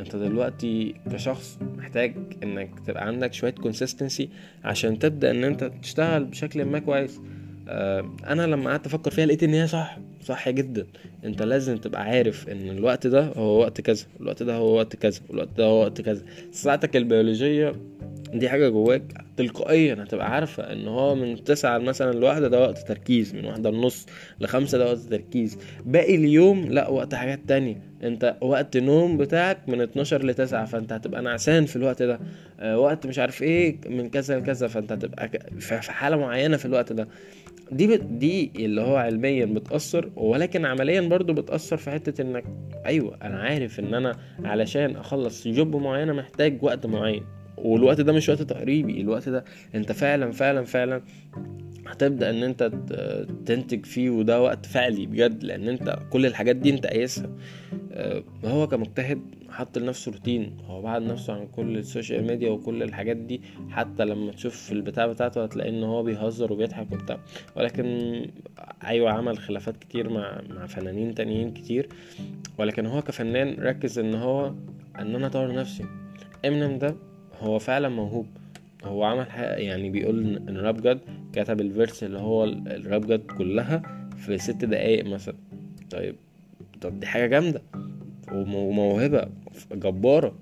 أنت 0.00 0.16
دلوقتي 0.16 0.94
كشخص 1.12 1.58
محتاج 1.76 2.14
إنك 2.42 2.70
تبقى 2.86 3.06
عندك 3.06 3.32
شوية 3.32 3.50
consistency 3.50 4.28
عشان 4.64 4.98
تبدأ 4.98 5.30
إن 5.30 5.44
أنت 5.44 5.70
تشتغل 5.82 6.24
بشكل 6.24 6.64
ما 6.64 6.78
كويس. 6.78 7.20
أنا 8.26 8.46
لما 8.46 8.70
قعدت 8.70 8.86
أفكر 8.86 9.10
فيها 9.10 9.26
لقيت 9.26 9.42
إن 9.42 9.54
هي 9.54 9.66
صح 9.66 9.98
صح 10.22 10.48
جدا. 10.48 10.86
أنت 11.24 11.42
لازم 11.42 11.76
تبقى 11.76 12.02
عارف 12.02 12.48
إن 12.48 12.68
الوقت 12.68 13.06
ده 13.06 13.24
هو 13.36 13.60
وقت 13.60 13.80
كذا 13.80 14.04
الوقت 14.20 14.42
ده 14.42 14.54
هو 14.54 14.76
وقت 14.76 14.96
كذا 14.96 15.20
الوقت 15.30 15.48
ده 15.58 15.64
هو 15.64 15.80
وقت 15.82 16.00
كذا. 16.00 16.22
ساعتك 16.52 16.96
البيولوجية 16.96 17.72
دي 18.34 18.48
حاجة 18.48 18.68
جواك 18.68 19.21
تلقائيا 19.36 19.94
هتبقى 20.02 20.30
عارفة 20.34 20.72
إن 20.72 20.88
هو 20.88 21.14
من 21.14 21.44
تسعة 21.44 21.78
مثلا 21.78 22.12
لواحدة 22.12 22.48
ده 22.48 22.60
وقت 22.60 22.78
تركيز 22.78 23.34
من 23.34 23.44
واحدة 23.44 23.70
ونص 23.70 24.06
لخمسة 24.40 24.78
ده 24.78 24.86
وقت 24.86 24.98
تركيز. 24.98 25.58
باقي 25.86 26.14
اليوم 26.14 26.64
لا 26.64 26.88
وقت 26.88 27.14
حاجات 27.14 27.40
تانية. 27.48 27.82
أنت 28.02 28.36
وقت 28.40 28.76
نوم 28.76 29.16
بتاعك 29.16 29.68
من 29.68 29.80
اتناشر 29.80 30.24
لتسعة 30.26 30.64
فأنت 30.64 30.92
هتبقى 30.92 31.22
نعسان 31.22 31.66
في 31.66 31.76
الوقت 31.76 32.02
ده. 32.02 32.20
آه 32.60 32.78
وقت 32.78 33.06
مش 33.06 33.18
عارف 33.18 33.42
إيه 33.42 33.76
من 33.88 34.10
كذا 34.10 34.38
لكذا 34.38 34.68
فأنت 34.68 34.92
هتبقى 34.92 35.30
في 35.58 35.92
حالة 35.92 36.16
معينة 36.16 36.56
في 36.56 36.64
الوقت 36.64 36.92
ده. 36.92 37.08
دي 37.72 37.86
بت 37.86 38.00
دي 38.02 38.52
اللي 38.56 38.80
هو 38.80 38.96
علميا 38.96 39.44
بتأثر 39.44 40.10
ولكن 40.16 40.66
عمليا 40.66 41.00
برضو 41.00 41.32
بتأثر 41.32 41.76
في 41.76 41.90
حتة 41.90 42.22
إنك 42.22 42.44
أيوه 42.86 43.16
أنا 43.22 43.38
عارف 43.38 43.80
إن 43.80 43.94
أنا 43.94 44.16
علشان 44.44 44.96
أخلص 44.96 45.48
job 45.48 45.76
معينة 45.76 46.12
محتاج 46.12 46.58
وقت 46.62 46.86
معين. 46.86 47.22
والوقت 47.56 48.00
ده 48.00 48.12
مش 48.12 48.28
وقت 48.28 48.42
تقريبي 48.42 49.00
الوقت 49.00 49.28
ده 49.28 49.44
انت 49.74 49.92
فعلا 49.92 50.30
فعلا 50.32 50.64
فعلا 50.64 51.02
هتبدأ 51.86 52.30
إن 52.30 52.42
أنت 52.42 52.62
تنتج 53.46 53.86
فيه 53.86 54.10
وده 54.10 54.42
وقت 54.42 54.66
فعلي 54.66 55.06
بجد 55.06 55.44
لأن 55.44 55.68
أنت 55.68 55.98
كل 56.10 56.26
الحاجات 56.26 56.56
دي 56.56 56.70
أنت 56.70 56.86
قايسها. 56.86 57.30
آه، 57.92 58.22
هو 58.44 58.68
كمجتهد 58.68 59.20
حط 59.50 59.78
لنفسه 59.78 60.12
روتين 60.12 60.56
هو 60.66 60.82
بعد 60.82 61.02
نفسه 61.02 61.32
عن 61.32 61.46
كل 61.46 61.76
السوشيال 61.78 62.24
ميديا 62.26 62.50
وكل 62.50 62.82
الحاجات 62.82 63.16
دي 63.16 63.40
حتى 63.70 64.04
لما 64.04 64.32
تشوف 64.32 64.72
البتاع 64.72 65.06
بتاعته 65.06 65.44
هتلاقي 65.44 65.70
إن 65.70 65.82
هو 65.82 66.02
بيهزر 66.02 66.52
وبيضحك 66.52 66.92
وبتاع. 66.92 67.18
ولكن 67.56 67.86
أيوه 68.84 69.10
عمل 69.10 69.38
خلافات 69.38 69.76
كتير 69.76 70.08
مع 70.10 70.40
مع 70.50 70.66
فنانين 70.66 71.14
تانيين 71.14 71.52
كتير. 71.52 71.88
ولكن 72.58 72.86
هو 72.86 73.02
كفنان 73.02 73.54
ركز 73.58 73.98
إن 73.98 74.14
هو 74.14 74.54
إن 74.98 75.14
أنا 75.14 75.26
أطور 75.26 75.54
نفسي. 75.54 75.84
إمينيم 76.44 76.78
ده 76.78 76.96
هو 77.42 77.58
فعلا 77.58 77.88
موهوب. 77.88 78.26
هو 78.84 79.04
عمل 79.04 79.30
حاجة 79.30 79.46
يعني 79.54 79.90
بيقول 79.90 80.36
إن 80.48 80.56
Rap 80.56 80.82
God 80.82 80.98
كتب 81.32 81.60
ال 81.60 81.67
verse 81.67 82.04
اللي 82.04 82.18
هو 82.18 82.44
ال 82.44 82.60
Rap 82.60 83.06
God 83.06 83.26
كلها 83.38 83.82
في 84.16 84.38
ست 84.38 84.64
دقايق 84.64 85.04
مثلا. 85.06 85.34
طيب 85.90 86.16
طب 86.80 87.00
دي 87.00 87.06
حاجة 87.06 87.26
جامدة 87.26 87.62
وموهبة 88.32 89.28
جبارة. 89.72 90.34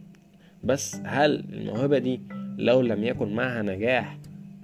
بس 0.64 1.00
هل 1.04 1.44
الموهبة 1.52 1.98
دي 1.98 2.20
لو 2.58 2.80
لم 2.80 3.04
يكن 3.04 3.34
معها 3.34 3.62
نجاح 3.62 4.18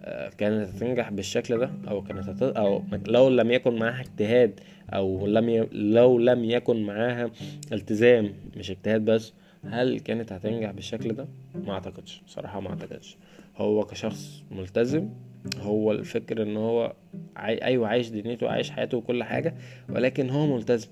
آه، 0.04 0.28
كانت 0.28 0.68
هتنجح 0.68 1.10
بالشكل 1.10 1.58
ده؟ 1.58 1.70
أو 1.88 2.02
كانت 2.02 2.28
هت... 2.28 2.42
أو 2.42 2.82
لو 3.06 3.28
لم 3.28 3.50
يكن 3.50 3.76
معاها 3.76 4.00
اجتهاد 4.00 4.60
أو 4.90 5.26
لم 5.26 5.48
ي... 5.48 5.68
لو 5.72 6.18
لم 6.18 6.44
يكن 6.44 6.82
معاها 6.82 7.30
التزام 7.72 8.32
مش 8.56 8.70
اجتهاد 8.70 9.04
بس 9.04 9.32
هل 9.70 10.00
كانت 10.00 10.32
هتنجح 10.32 10.70
بالشكل 10.70 11.12
ده؟ 11.12 11.28
ما 11.54 11.72
أعتقدش 11.72 12.22
صراحة 12.26 12.60
ما 12.60 12.70
أعتقدش. 12.70 13.16
هو 13.56 13.84
كشخص 13.84 14.42
ملتزم 14.50 15.08
هو 15.60 15.92
الفكر 15.92 16.42
إن 16.42 16.56
هو 16.56 16.92
عاي... 17.36 17.64
أيوه 17.64 17.88
عايش 17.88 18.08
دنيته 18.08 18.46
وعايش 18.46 18.70
حياته 18.70 18.96
وكل 18.96 19.24
حاجة 19.24 19.54
ولكن 19.88 20.30
هو 20.30 20.54
ملتزم. 20.56 20.88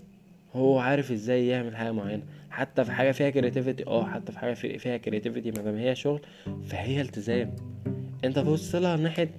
هو 0.54 0.78
عارف 0.78 1.12
إزاي 1.12 1.48
يعمل 1.48 1.76
حاجة 1.76 1.92
معينة. 1.92 2.22
حتى 2.50 2.84
في 2.84 2.92
حاجة 2.92 3.12
فيها 3.12 3.30
creativity 3.30 3.86
آه 3.86 4.06
حتى 4.06 4.32
في 4.32 4.38
حاجة 4.38 4.54
فيها 4.54 4.96
creativity 4.96 5.50
ما 5.50 5.62
دام 5.62 5.74
هي 5.76 5.94
شغل 5.94 6.20
فهي 6.62 7.00
التزام. 7.00 7.56
أنت 8.24 8.38
بص 8.38 8.74
لها 8.74 8.96
ناحية 8.96 9.30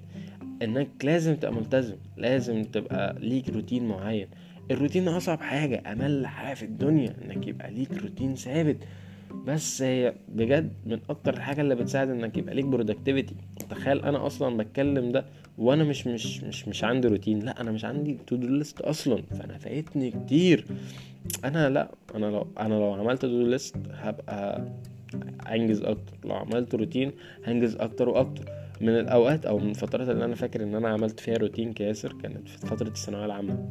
إنك 0.62 0.90
لازم 1.04 1.36
تبقى 1.36 1.54
ملتزم 1.54 1.96
لازم 2.18 2.64
تبقى 2.64 3.16
ليك 3.20 3.50
روتين 3.50 3.88
معين. 3.88 4.28
الروتين 4.72 5.08
أصعب 5.08 5.42
حاجة 5.42 5.84
أمل 5.92 6.28
حاجة 6.28 6.54
في 6.54 6.64
الدنيا 6.64 7.16
إنك 7.26 7.48
يبقى 7.48 7.72
ليك 7.72 7.94
روتين 7.94 8.36
ثابت. 8.36 8.78
بس 9.48 9.82
هي 9.82 10.14
بجد 10.30 10.74
من 10.86 11.00
أكتر 11.10 11.34
الحاجة 11.34 11.62
اللي 11.62 11.76
بتساعد 11.76 12.10
إنك 12.10 12.38
يبقى 12.38 12.56
ليك 12.56 12.66
productivity 12.66 13.36
تخيل 13.70 14.00
أنا 14.06 14.28
أصلا 14.28 14.58
بتكلم 14.58 15.12
ده 15.12 15.26
وأنا 15.58 15.84
مش 15.84 16.08
مش 16.08 16.44
مش 16.44 16.68
مش 16.68 16.84
عندي 16.84 17.08
روتين 17.08 17.40
لا 17.40 17.62
أنا 17.62 17.72
مش 17.72 17.86
عندي 17.86 18.18
to 18.28 18.36
do 18.36 18.48
list 18.48 18.82
أصلا. 18.82 19.22
فأنا 19.40 19.58
فايتني 19.58 20.12
كتير. 20.12 20.66
أنا 21.46 21.70
لا 21.70 21.92
أنا 22.16 22.26
لو 22.26 22.48
أنا 22.60 22.74
لو 22.74 22.94
عملت 22.94 23.22
to 23.22 23.28
do 23.28 23.48
list 23.48 23.76
هبقى 23.92 24.66
أنجز 25.52 25.82
أكتر. 25.82 26.14
لو 26.26 26.36
عملت 26.36 26.76
روتين 26.76 27.12
هنجز 27.46 27.76
أكتر 27.76 28.10
وأكتر. 28.10 28.46
من 28.82 28.90
الأوقات 28.90 29.46
أو 29.46 29.58
من 29.60 29.70
الفترات 29.70 30.10
اللي 30.10 30.26
أنا 30.26 30.36
فاكر 30.36 30.64
إن 30.64 30.76
أنا 30.76 30.90
عملت 30.90 31.20
فيها 31.20 31.38
روتين 31.38 31.74
كياسر 31.74 32.14
كانت 32.24 32.50
في 32.50 32.58
فترة 32.58 32.88
الثانوية 32.88 33.26
العامة. 33.26 33.70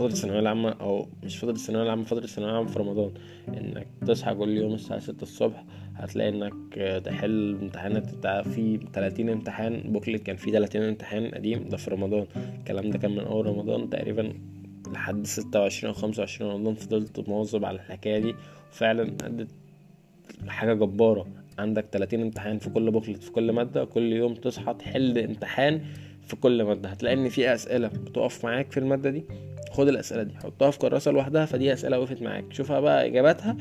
فترة 0.00 0.12
الثانوية 0.12 0.38
العامة 0.40 0.70
أو 0.70 1.08
مش 1.24 1.38
فترة 1.38 1.50
الثانوية 1.50 1.82
العامة 1.82 2.04
فترة 2.04 2.24
الثانوية 2.24 2.50
العامة 2.52 2.68
في 2.68 2.78
رمضان. 2.78 3.10
إنك 3.48 3.86
تصحى 4.06 4.34
كل 4.34 4.56
يوم 4.56 4.74
الساعة 4.74 5.00
ستة 5.00 5.22
الصبح 5.22 5.64
هتلاقي 5.94 6.28
إنك 6.28 6.74
تحل 7.04 7.58
امتحانات 7.62 8.14
بتاع 8.14 8.42
في 8.42 8.76
تلاتين 8.92 9.28
امتحان 9.28 9.80
بوكلت 9.92 10.22
كان 10.22 10.36
في 10.36 10.50
تلاتين 10.50 10.82
امتحان 10.82 11.30
قديم 11.30 11.68
ده 11.68 11.76
في 11.76 11.90
رمضان. 11.90 12.26
الكلام 12.58 12.90
ده 12.90 12.98
كان 12.98 13.10
من 13.10 13.20
أول 13.20 13.46
رمضان 13.46 13.90
تقريبا 13.90 14.32
لحد 14.92 15.26
ستة 15.26 15.60
وعشرين 15.60 15.94
أو 15.94 16.00
خمسة 16.00 16.20
وعشرين 16.20 16.50
رمضان 16.50 16.74
فضلت 16.74 17.28
مواظب 17.28 17.64
على 17.64 17.76
الحكاية 17.76 18.18
دي. 18.18 18.34
وفعلا 18.72 19.02
أدت 19.02 19.48
حاجة 20.48 20.74
جبارة. 20.74 21.26
عندك 21.58 21.84
تلاتين 21.92 22.20
امتحان 22.22 22.58
في 22.58 22.70
كل 22.70 22.90
بوكلت 22.90 23.22
في 23.22 23.30
كل 23.32 23.52
مادة 23.52 23.84
كل 23.84 24.12
يوم 24.12 24.34
تصحى 24.34 24.74
تحل 24.74 25.18
امتحان 25.18 25.80
في 26.30 26.36
كل 26.36 26.62
مادة. 26.62 26.88
هتلاقي 26.88 27.14
ان 27.14 27.28
في 27.28 27.54
أسئلة 27.54 27.88
بتقف 27.88 28.44
معاك 28.44 28.72
في 28.72 28.80
المادة 28.80 29.10
دي. 29.10 29.24
خد 29.70 29.88
الأسئلة 29.88 30.22
دي. 30.22 30.34
حطها 30.36 30.70
في 30.70 30.78
كراسة 30.78 31.10
لوحدها 31.10 31.44
فدي 31.46 31.72
أسئلة 31.72 31.98
وقفت 31.98 32.22
معاك. 32.22 32.52
شوفها 32.52 32.80
بقى 32.80 33.06
إجاباتها 33.06 33.56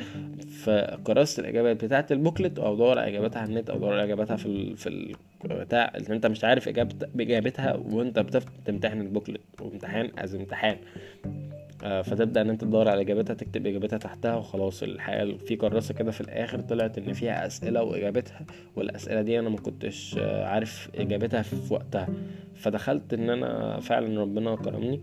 في 0.63 0.97
كراسة 1.03 1.41
الإجابات 1.41 1.85
بتاعة 1.85 2.05
البوكلت 2.11 2.59
أو 2.59 2.75
دور 2.75 2.99
على 2.99 3.07
إجاباتها 3.09 3.39
على 3.39 3.49
النت 3.49 3.69
أو 3.69 3.77
دور 3.77 3.93
على 3.93 4.03
إجاباتها 4.03 4.35
في 4.35 4.45
ال... 4.45 4.77
في 4.77 5.09
البتاع 5.45 5.91
اللي 5.95 6.15
أنت 6.15 6.25
مش 6.25 6.43
عارف 6.43 6.67
اجابت... 6.67 7.09
إجابتها 7.19 7.73
وأنت 7.73 8.19
بتمتحن 8.19 9.01
البوكلت. 9.01 9.41
وامتحان 9.61 10.11
أز 10.17 10.35
امتحان. 10.35 10.77
فتبدأ 11.79 12.41
إن 12.41 12.49
أنت 12.49 12.61
تدور 12.61 12.87
على 12.89 13.01
إجابتها 13.01 13.33
تكتب 13.33 13.67
إجابتها 13.67 13.97
تحتها 13.97 14.35
وخلاص 14.35 14.83
الحقيقة 14.83 15.37
في 15.37 15.55
كراسة 15.55 15.93
كده 15.93 16.11
في 16.11 16.21
الآخر 16.21 16.61
طلعت 16.61 16.97
إن 16.97 17.13
فيها 17.13 17.47
أسئلة 17.47 17.83
وإجابتها 17.83 18.45
والأسئلة 18.75 19.21
دي 19.21 19.39
أنا 19.39 19.49
ما 19.49 19.57
كنتش 19.57 20.15
آه، 20.19 20.45
عارف 20.45 20.89
إجابتها 20.95 21.41
في 21.41 21.73
وقتها. 21.73 22.07
فدخلت 22.55 23.13
إن 23.13 23.29
أنا 23.29 23.79
فعلا 23.79 24.21
ربنا 24.21 24.55
كرمني 24.55 25.01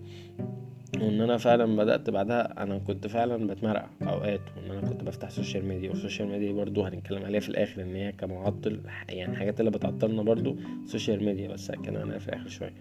وإن 1.01 1.21
أنا 1.21 1.37
فعلا 1.37 1.77
بدأت 1.77 2.11
بعدها 2.11 2.63
أنا 2.63 2.79
كنت 2.79 3.07
فعلا 3.07 3.47
بتمرقع 3.47 3.87
أوقات 4.03 4.41
وإن 4.57 4.71
أنا 4.79 4.89
كنت 4.89 5.05
بفتح 5.05 5.27
ال 5.29 5.34
social 5.34 5.65
media 5.65 5.91
وال 5.91 6.00
social 6.00 6.29
media 6.29 6.53
برضو 6.53 6.83
هنتكلم 6.83 7.25
عليها 7.25 7.41
في 7.41 7.49
الآخر 7.49 7.83
إن 7.83 7.95
هي 7.95 8.13
كمعطل 8.13 8.81
يعني 9.09 9.33
الحاجات 9.33 9.61
اللي 9.61 9.71
بتعطلنا 9.71 10.23
برضو 10.23 10.57
ال 10.85 10.91
social 10.91 11.25
media 11.25 11.49
بس 11.49 11.71
هنتكلم 11.71 11.97
عنها 11.97 12.19
في 12.19 12.29
الآخر 12.29 12.49
شوية. 12.49 12.73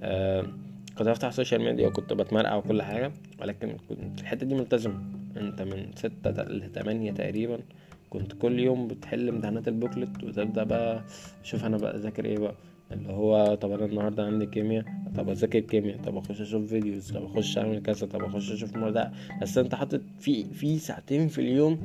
آه 0.00 0.46
كنت 0.98 1.08
بفتح 1.08 1.28
ال 1.28 1.33
social 1.33 1.60
media 1.62 1.86
وكنت 1.88 2.12
بتمرقع 2.12 2.54
وكل 2.54 2.82
حاجة 2.82 3.12
ولكن 3.40 3.76
كنت 3.88 4.20
الحتة 4.20 4.46
دي 4.46 4.54
ملتزم 4.54 4.92
انت 5.36 5.62
من 5.62 5.86
ستة 5.94 6.30
لتمانية 6.30 7.12
تقريبا 7.12 7.58
كنت 8.10 8.32
كل 8.32 8.58
يوم 8.60 8.88
بتحل 8.88 9.28
امتحانات 9.28 9.68
ال 9.68 9.75
booklet 9.75 10.24
وتبدأ 10.24 10.64
بقى 10.64 11.02
شوف 11.42 11.64
أنا 11.64 11.76
بقى 11.76 11.96
أذاكر 11.96 12.24
إيه 12.24 12.38
بقى. 12.38 12.54
اللي 12.92 13.12
هو 13.12 13.54
طب 13.54 13.70
أنا 13.72 13.84
النهارده 13.84 14.24
عندي 14.26 14.46
كيمياء 14.46 14.84
طب 15.16 15.28
أذاكر 15.30 15.60
كيمياء 15.60 15.98
طب 15.98 16.16
أخش 16.16 16.40
أشوف 16.40 16.66
فيديوز 16.66 17.12
طب 17.12 17.24
أخش 17.24 17.58
أعمل 17.58 17.82
كذا 17.82 18.06
طب 18.06 18.24
أخش 18.24 18.52
أشوف 18.52 18.76
ده. 18.76 19.12
بس 19.42 19.58
أنت 19.58 19.74
حاطط 19.74 20.00
في 20.20 20.44
في 20.44 20.78
ساعتين 20.78 21.28
في 21.28 21.40
اليوم 21.40 21.78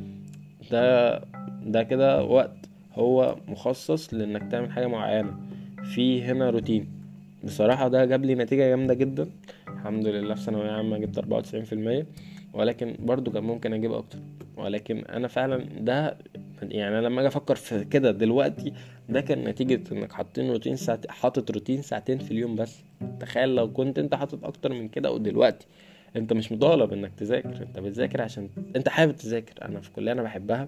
ده 0.72 1.18
ده 1.66 1.84
كده 1.84 2.24
وقت 2.24 2.58
هو 2.94 3.36
مخصص 3.48 4.14
لإنك 4.14 4.52
تعمل 4.52 4.72
حاجة 4.72 4.88
معينة. 4.88 5.36
في 5.84 6.24
هنا 6.24 6.50
روتين. 6.50 7.01
بصراحة 7.44 7.88
ده 7.88 8.06
جاب 8.06 8.26
لي 8.26 8.36
نتيجة 8.36 8.68
جامدة 8.70 8.94
جدا. 8.94 9.30
الحمد 9.68 10.08
لله 10.08 10.36
في 10.36 10.42
ثانوية 10.42 10.72
عامة 10.72 10.98
جبت 10.98 11.18
أربعة 11.18 11.38
وتسعين 11.38 11.64
في 11.64 11.74
المية 11.74 12.06
ولكن 12.54 12.96
برضو 13.00 13.32
كان 13.32 13.44
ممكن 13.44 13.74
أجيب 13.74 13.92
أكتر. 13.94 14.20
ولكن 14.58 14.98
أنا 15.06 15.28
فعلا 15.28 15.58
ده 15.80 16.18
يعني 16.62 17.00
أنا 17.00 17.06
لما 17.06 17.20
أجي 17.20 17.28
أفكر 17.28 17.56
في 17.56 17.84
كده 17.84 18.12
دلوقتي 18.12 18.74
ده 19.10 19.22
كان 19.22 19.44
نتيجة 19.44 19.82
إنك 19.92 20.12
حاطين 20.12 20.52
روتين 20.52 20.76
ساعت 20.76 21.12
حاطط 21.12 21.52
روتين 21.52 21.82
ساعتين 21.82 22.18
في 22.18 22.32
اليوم 22.32 22.56
بس. 22.56 22.84
تخيل 23.20 23.56
لو 23.56 23.74
كنت 23.74 24.00
أنت 24.00 24.16
حاطط 24.16 24.46
أكتر 24.46 24.74
من 24.74 24.88
كده 24.88 25.12
ودلوقتي 25.12 25.68
أنت 26.16 26.34
مش 26.34 26.52
مطالب 26.52 26.94
إنك 26.94 27.12
تذاكر. 27.18 27.62
أنت 27.62 27.80
بتذاكر 27.80 28.22
عشان 28.22 28.50
أنت 28.76 28.90
حابب 28.90 29.16
تذاكر. 29.16 29.66
أنا 29.66 29.80
في 29.82 29.92
كلية 29.92 30.12
أنا 30.12 30.24
بحبها. 30.24 30.68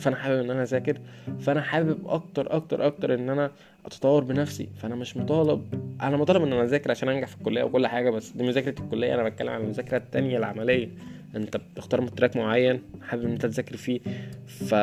فأنا 0.00 0.16
حابب 0.16 0.40
إن 0.44 0.50
أنا 0.50 0.62
أذاكر 0.62 0.98
فأنا 1.40 1.62
حابب 1.62 1.98
أكتر 2.06 2.56
أكتر 2.56 2.86
أكتر 2.86 3.14
إن 3.14 3.30
أنا 3.30 3.50
أتطور 3.86 4.24
بنفسي. 4.24 4.68
فأنا 4.76 4.94
مش 4.94 5.16
مطالب 5.16 5.62
أنا 6.02 6.16
مطالب 6.16 6.42
إن 6.42 6.52
أنا 6.52 6.62
أذاكر 6.62 6.90
عشان 6.90 7.08
أنجح 7.08 7.28
في 7.28 7.36
الكلية 7.36 7.62
وكل 7.62 7.86
حاجة 7.86 8.10
بس 8.10 8.30
دي 8.30 8.44
مذاكرة 8.44 8.82
الكلية. 8.82 9.14
أنا 9.14 9.28
بتكلم 9.28 9.48
عن 9.48 9.60
المذاكرة 9.60 9.96
التانية 9.96 10.38
العملية. 10.38 10.88
أنت 11.36 11.56
بتختار 11.56 12.08
تراك 12.08 12.36
معين 12.36 12.82
حابب 13.02 13.24
إن 13.24 13.30
أنت 13.30 13.46
تذاكر 13.46 13.76
فيه. 13.76 14.00
ف 14.46 14.74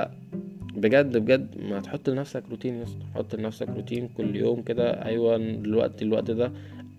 بجد 0.76 1.18
بجد 1.18 1.62
ما 1.62 1.80
تحط 1.80 2.10
لنفسك 2.10 2.44
روتين 2.50 2.80
يا 2.80 2.86
حط 3.16 3.36
لنفسك 3.36 3.70
روتين 3.70 4.08
كل 4.18 4.36
يوم 4.36 4.62
كده. 4.62 5.06
أيوه 5.06 5.36
الوقت 5.36 6.02
الوقت 6.02 6.32
ده 6.32 6.52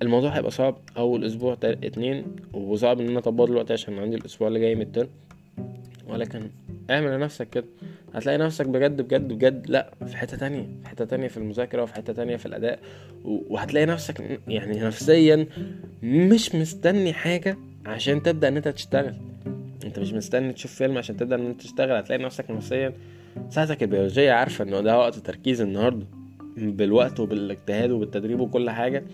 الموضوع 0.02 0.30
هيبقى 0.30 0.50
صعب. 0.50 0.76
أول 0.96 1.24
أسبوع 1.24 1.56
اتنين. 1.64 2.24
وصعب 2.52 3.00
إن 3.00 3.08
أنا 3.08 3.18
أطبقه 3.18 3.46
دلوقتي 3.46 3.72
عشان 3.72 3.98
عندي 3.98 4.16
الأسبوع 4.16 4.48
اللي 4.48 4.60
جاي 4.60 4.74
من 4.74 5.06
ولكن 6.08 6.50
اعمل 6.92 7.16
لنفسك 7.16 7.50
كده. 7.50 7.64
هتلاقي 8.14 8.38
نفسك 8.38 8.66
بجد 8.66 9.00
بجد 9.02 9.32
بجد 9.32 9.70
لا 9.70 9.94
في 10.06 10.16
حتة 10.16 10.36
تانية 10.36 10.66
في 10.82 10.88
حتة 10.88 11.04
تانية 11.04 11.28
في 11.28 11.36
المذاكرة 11.36 11.82
وفي 11.82 11.94
حتة 11.94 12.12
تانية 12.12 12.36
في 12.36 12.46
الأداء. 12.46 12.78
وهتلاقي 13.24 13.86
نفسك 13.86 14.40
يعني 14.48 14.80
نفسيا 14.80 15.46
مش 16.02 16.54
مستني 16.54 17.12
حاجة 17.12 17.56
عشان 17.86 18.22
تبدأ 18.22 18.48
إن 18.48 18.56
أنت 18.56 18.68
تشتغل. 18.68 19.14
أنت 19.84 19.98
مش 19.98 20.12
مستني 20.12 20.52
تشوف 20.52 20.74
فيلم 20.74 20.98
عشان 20.98 21.16
تبدأ 21.16 21.36
إن 21.36 21.46
أنت 21.46 21.60
تشتغل. 21.60 21.92
هتلاقي 21.92 22.22
نفسك 22.22 22.50
نفسيا 22.50 22.92
ساعتك 23.48 23.82
البيولوجية 23.82 24.32
عارفة 24.32 24.64
إنه 24.64 24.80
ده 24.80 24.98
وقت 24.98 25.14
تركيز 25.14 25.60
النهاردة. 25.60 26.06
بالوقت 26.56 27.20
وبالاجتهاد 27.20 27.90
وبالتدريب 27.90 28.40
وكل 28.40 28.70
حاجة 28.70 29.04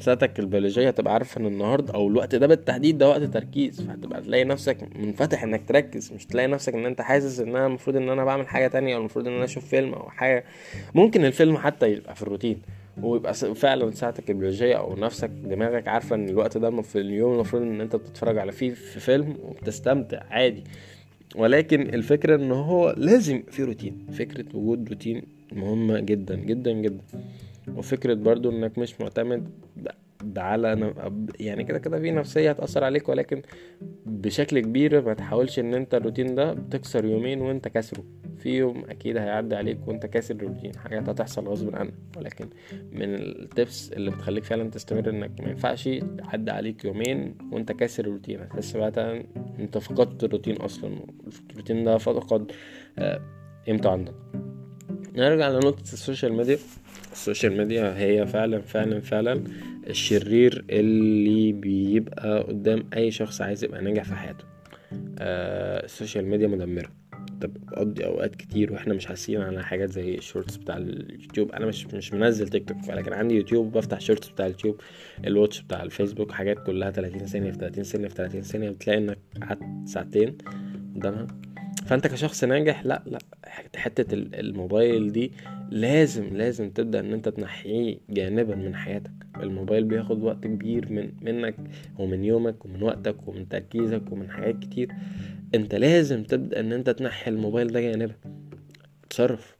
ساعتك 0.00 0.38
البيولوجية 0.40 0.88
هتبقى 0.88 1.12
عارفه 1.12 1.40
ان 1.40 1.46
النهارده 1.46 1.94
أو 1.94 2.08
الوقت 2.08 2.34
ده 2.34 2.46
بالتحديد 2.46 2.98
ده 2.98 3.08
وقت 3.08 3.22
تركيز 3.22 3.80
فهتبقى 3.80 4.22
تلاقي 4.22 4.44
نفسك 4.44 4.88
منفتح 4.96 5.42
إنك 5.42 5.68
تركز 5.68 6.12
مش 6.12 6.26
تلاقي 6.26 6.48
نفسك 6.48 6.74
إن 6.74 6.86
أنت 6.86 7.00
حاسس 7.00 7.40
إن 7.40 7.48
أنا 7.56 7.66
المفروض 7.66 7.96
إن 7.96 8.08
أنا 8.08 8.24
بعمل 8.24 8.48
حاجة 8.48 8.68
تانية 8.68 8.94
أو 8.94 9.00
المفروض 9.00 9.26
إن 9.26 9.32
أنا 9.34 9.44
أشوف 9.44 9.66
فيلم 9.68 9.94
أو 9.94 10.08
حاجة. 10.10 10.44
ممكن 10.94 11.24
الفيلم 11.24 11.56
حتى 11.56 11.92
يبقى 11.92 12.14
في 12.14 12.22
الروتين 12.22 12.58
ويبقى 13.02 13.34
فعلا 13.34 13.90
ساعتك 13.90 14.30
البيولوجية 14.30 14.74
أو 14.74 14.96
نفسك 14.96 15.28
دماغك 15.44 15.88
عارفة 15.88 16.16
إن 16.16 16.28
الوقت 16.28 16.58
ده 16.58 16.82
في 16.82 17.00
اليوم 17.00 17.34
المفروض 17.34 17.62
إن 17.62 17.80
أنت 17.80 17.96
بتتفرج 17.96 18.38
على 18.38 18.52
فيه 18.52 18.74
في 18.74 19.00
فيلم 19.00 19.36
وبتستمتع 19.42 20.22
عادي. 20.30 20.64
ولكن 21.36 21.80
الفكرة 21.80 22.36
إن 22.36 22.52
هو 22.52 22.94
لازم 22.96 23.42
في 23.50 23.62
روتين 23.64 24.06
فكرة 24.12 24.56
وجود 24.56 24.88
روتين 24.88 25.35
مهمة 25.52 26.00
جدا 26.00 26.36
جدا 26.36 26.72
جدا. 26.72 27.04
وفكرة 27.76 28.14
برضو 28.14 28.50
إنك 28.50 28.78
مش 28.78 29.00
معتمد 29.00 29.50
على 30.36 30.94
يعني 31.40 31.64
كده 31.64 31.78
كده 31.78 32.00
في 32.00 32.10
نفسية 32.10 32.50
هتأثر 32.50 32.84
عليك 32.84 33.08
ولكن 33.08 33.42
بشكل 34.06 34.60
كبير 34.60 35.04
ما 35.04 35.14
تحاولش 35.14 35.58
إن 35.58 35.74
أنت 35.74 35.94
الروتين 35.94 36.34
ده 36.34 36.54
تكسر 36.54 37.04
يومين 37.04 37.40
وأنت 37.40 37.68
كسره 37.68 38.04
في 38.38 38.48
يوم 38.48 38.84
أكيد 38.88 39.16
هيعدي 39.16 39.56
عليك 39.56 39.88
وأنت 39.88 40.06
كاسر 40.06 40.34
الروتين 40.34 40.76
حاجات 40.76 41.08
هتحصل 41.08 41.48
غصب 41.48 41.76
عنك. 41.76 41.94
ولكن 42.16 42.48
من 42.92 43.14
ال 43.14 43.30
tips 43.30 43.92
اللي 43.92 44.10
بتخليك 44.10 44.44
فعلا 44.44 44.70
تستمر 44.70 45.10
إنك 45.10 45.40
ما 45.40 45.48
ينفعش 45.50 45.88
تعدي 46.18 46.50
عليك 46.50 46.84
يومين 46.84 47.38
وأنت 47.52 47.72
كاسر 47.72 48.04
الروتين. 48.04 48.40
هتحس 48.40 48.76
بقى 48.76 49.24
إنت 49.58 49.78
فقدت 49.78 50.24
الروتين 50.24 50.56
أصلا. 50.56 50.98
الروتين 51.50 51.84
ده 51.84 51.98
فقد 51.98 52.52
آه، 52.98 53.20
قيمته 53.66 53.90
عندك. 53.90 54.14
نرجع 55.16 55.48
لنقطة 55.48 55.82
ال 55.82 55.89
social 55.89 56.32
media. 56.32 56.58
ال 57.12 57.18
social 57.18 57.56
media 57.56 57.98
هي 57.98 58.26
فعلا 58.26 58.60
فعلا 58.60 59.00
فعلا 59.00 59.44
الشرير 59.86 60.64
اللي 60.70 61.52
بيبقى 61.52 62.42
قدام 62.42 62.84
أي 62.96 63.10
شخص 63.10 63.40
عايز 63.40 63.64
يبقى 63.64 63.82
ناجح 63.82 64.04
في 64.04 64.14
حياته. 64.14 64.44
آه 65.18 65.84
ال 65.84 65.90
social 65.90 66.26
media 66.26 66.46
مدمرة. 66.46 66.88
طب 67.40 67.52
بقضي 67.66 68.04
أوقات 68.06 68.34
كتير 68.34 68.72
وإحنا 68.72 68.94
مش 68.94 69.06
حاسين 69.06 69.40
على 69.40 69.64
حاجات 69.64 69.90
زي 69.90 70.14
ال 70.14 70.20
shorts 70.20 70.56
بتاع 70.56 70.76
اليوتيوب. 70.76 71.52
أنا 71.52 71.66
مش 71.66 71.86
مش 71.86 72.12
منزل 72.12 72.48
تيك 72.48 72.68
توك 72.68 72.88
ولكن 72.88 73.12
عندي 73.12 73.34
يوتيوب 73.34 73.72
بفتح 73.72 74.00
shorts 74.00 74.28
بتاع 74.28 74.46
اليوتيوب 74.46 74.80
ال 75.26 75.32
watch 75.32 75.60
بتاع 75.60 75.82
الفيسبوك 75.82 76.32
حاجات 76.32 76.58
كلها 76.66 76.90
30 76.90 77.26
ثانية 77.26 77.50
في 77.50 77.58
30 77.58 77.84
ثانية 77.84 78.08
في 78.08 78.14
30 78.14 78.42
ثانية 78.42 78.70
بتلاقي 78.70 78.98
إنك 78.98 79.18
قعدت 79.42 79.62
ساعتين 79.88 80.38
قدامها. 80.96 81.26
فأنت 81.86 82.06
كشخص 82.06 82.44
ناجح 82.44 82.86
لا 82.86 83.02
لا 83.06 83.18
حتة 83.76 84.14
الموبايل 84.14 85.12
دي 85.12 85.32
لازم 85.70 86.36
لازم 86.36 86.70
تبدأ 86.70 87.00
إن 87.00 87.12
أنت 87.12 87.28
تنحيه 87.28 87.98
جانبا 88.10 88.54
من 88.54 88.74
حياتك. 88.74 89.10
الموبايل 89.36 89.84
بياخد 89.84 90.22
وقت 90.22 90.44
كبير 90.44 90.92
من 90.92 91.12
منك 91.22 91.54
ومن 91.98 92.24
يومك 92.24 92.64
ومن 92.64 92.82
وقتك 92.82 93.28
ومن 93.28 93.48
تركيزك 93.48 94.02
ومن 94.12 94.30
حاجات 94.30 94.58
كتير. 94.58 94.88
أنت 95.54 95.74
لازم 95.74 96.22
تبدأ 96.24 96.60
إن 96.60 96.72
أنت 96.72 96.90
تنحي 96.90 97.30
الموبايل 97.30 97.66
ده 97.72 97.80
جانبا. 97.80 98.14
اتصرف 99.04 99.56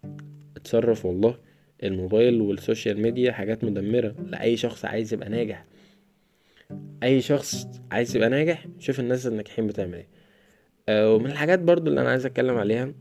اتصرف 0.56 1.06
والله. 1.06 1.38
الموبايل 1.82 2.40
وال 2.40 2.56
social 2.56 3.02
media 3.02 3.32
حاجات 3.32 3.64
مدمرة 3.64 4.14
لأي 4.26 4.56
شخص 4.56 4.84
عايز 4.84 5.14
يبقى 5.14 5.28
ناجح. 5.28 5.64
أي 7.02 7.20
شخص 7.20 7.66
عايز 7.90 8.16
يبقى 8.16 8.28
ناجح 8.28 8.66
شوف 8.78 9.00
الناس 9.00 9.26
الناجحين 9.26 9.66
بتعمل 9.66 9.94
إيه. 9.94 10.15
ومن 10.90 11.26
الحاجات 11.26 11.58
برضو 11.58 11.90
اللي 11.90 12.00
أنا 12.00 12.10
عايز 12.10 12.26
أتكلم 12.26 12.56
عليها 12.58 12.92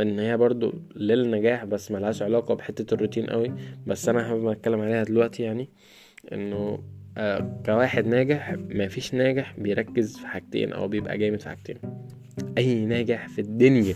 إن 0.00 0.18
هي 0.18 0.36
برضو 0.36 0.74
للنجاح 0.96 1.64
بس 1.64 1.90
ملهاش 1.90 2.22
علاقة 2.22 2.54
بحتة 2.54 2.94
الروتين 2.94 3.26
قوي 3.26 3.52
بس 3.86 4.08
أنا 4.08 4.24
حابب 4.24 4.46
أتكلم 4.46 4.80
عليها 4.80 5.02
دلوقتي 5.04 5.42
يعني 5.42 5.68
إنه 6.32 6.82
آه 7.18 7.60
كواحد 7.66 8.06
ناجح 8.06 8.52
مفيش 8.58 9.14
ناجح 9.14 9.54
بيركز 9.58 10.16
في 10.16 10.26
حاجتين 10.26 10.72
أو 10.72 10.88
بيبقى 10.88 11.18
جامد 11.18 11.40
في 11.40 11.48
حاجتين. 11.48 11.76
أي 12.58 12.86
ناجح 12.86 13.28
في 13.28 13.40
الدنيا 13.40 13.94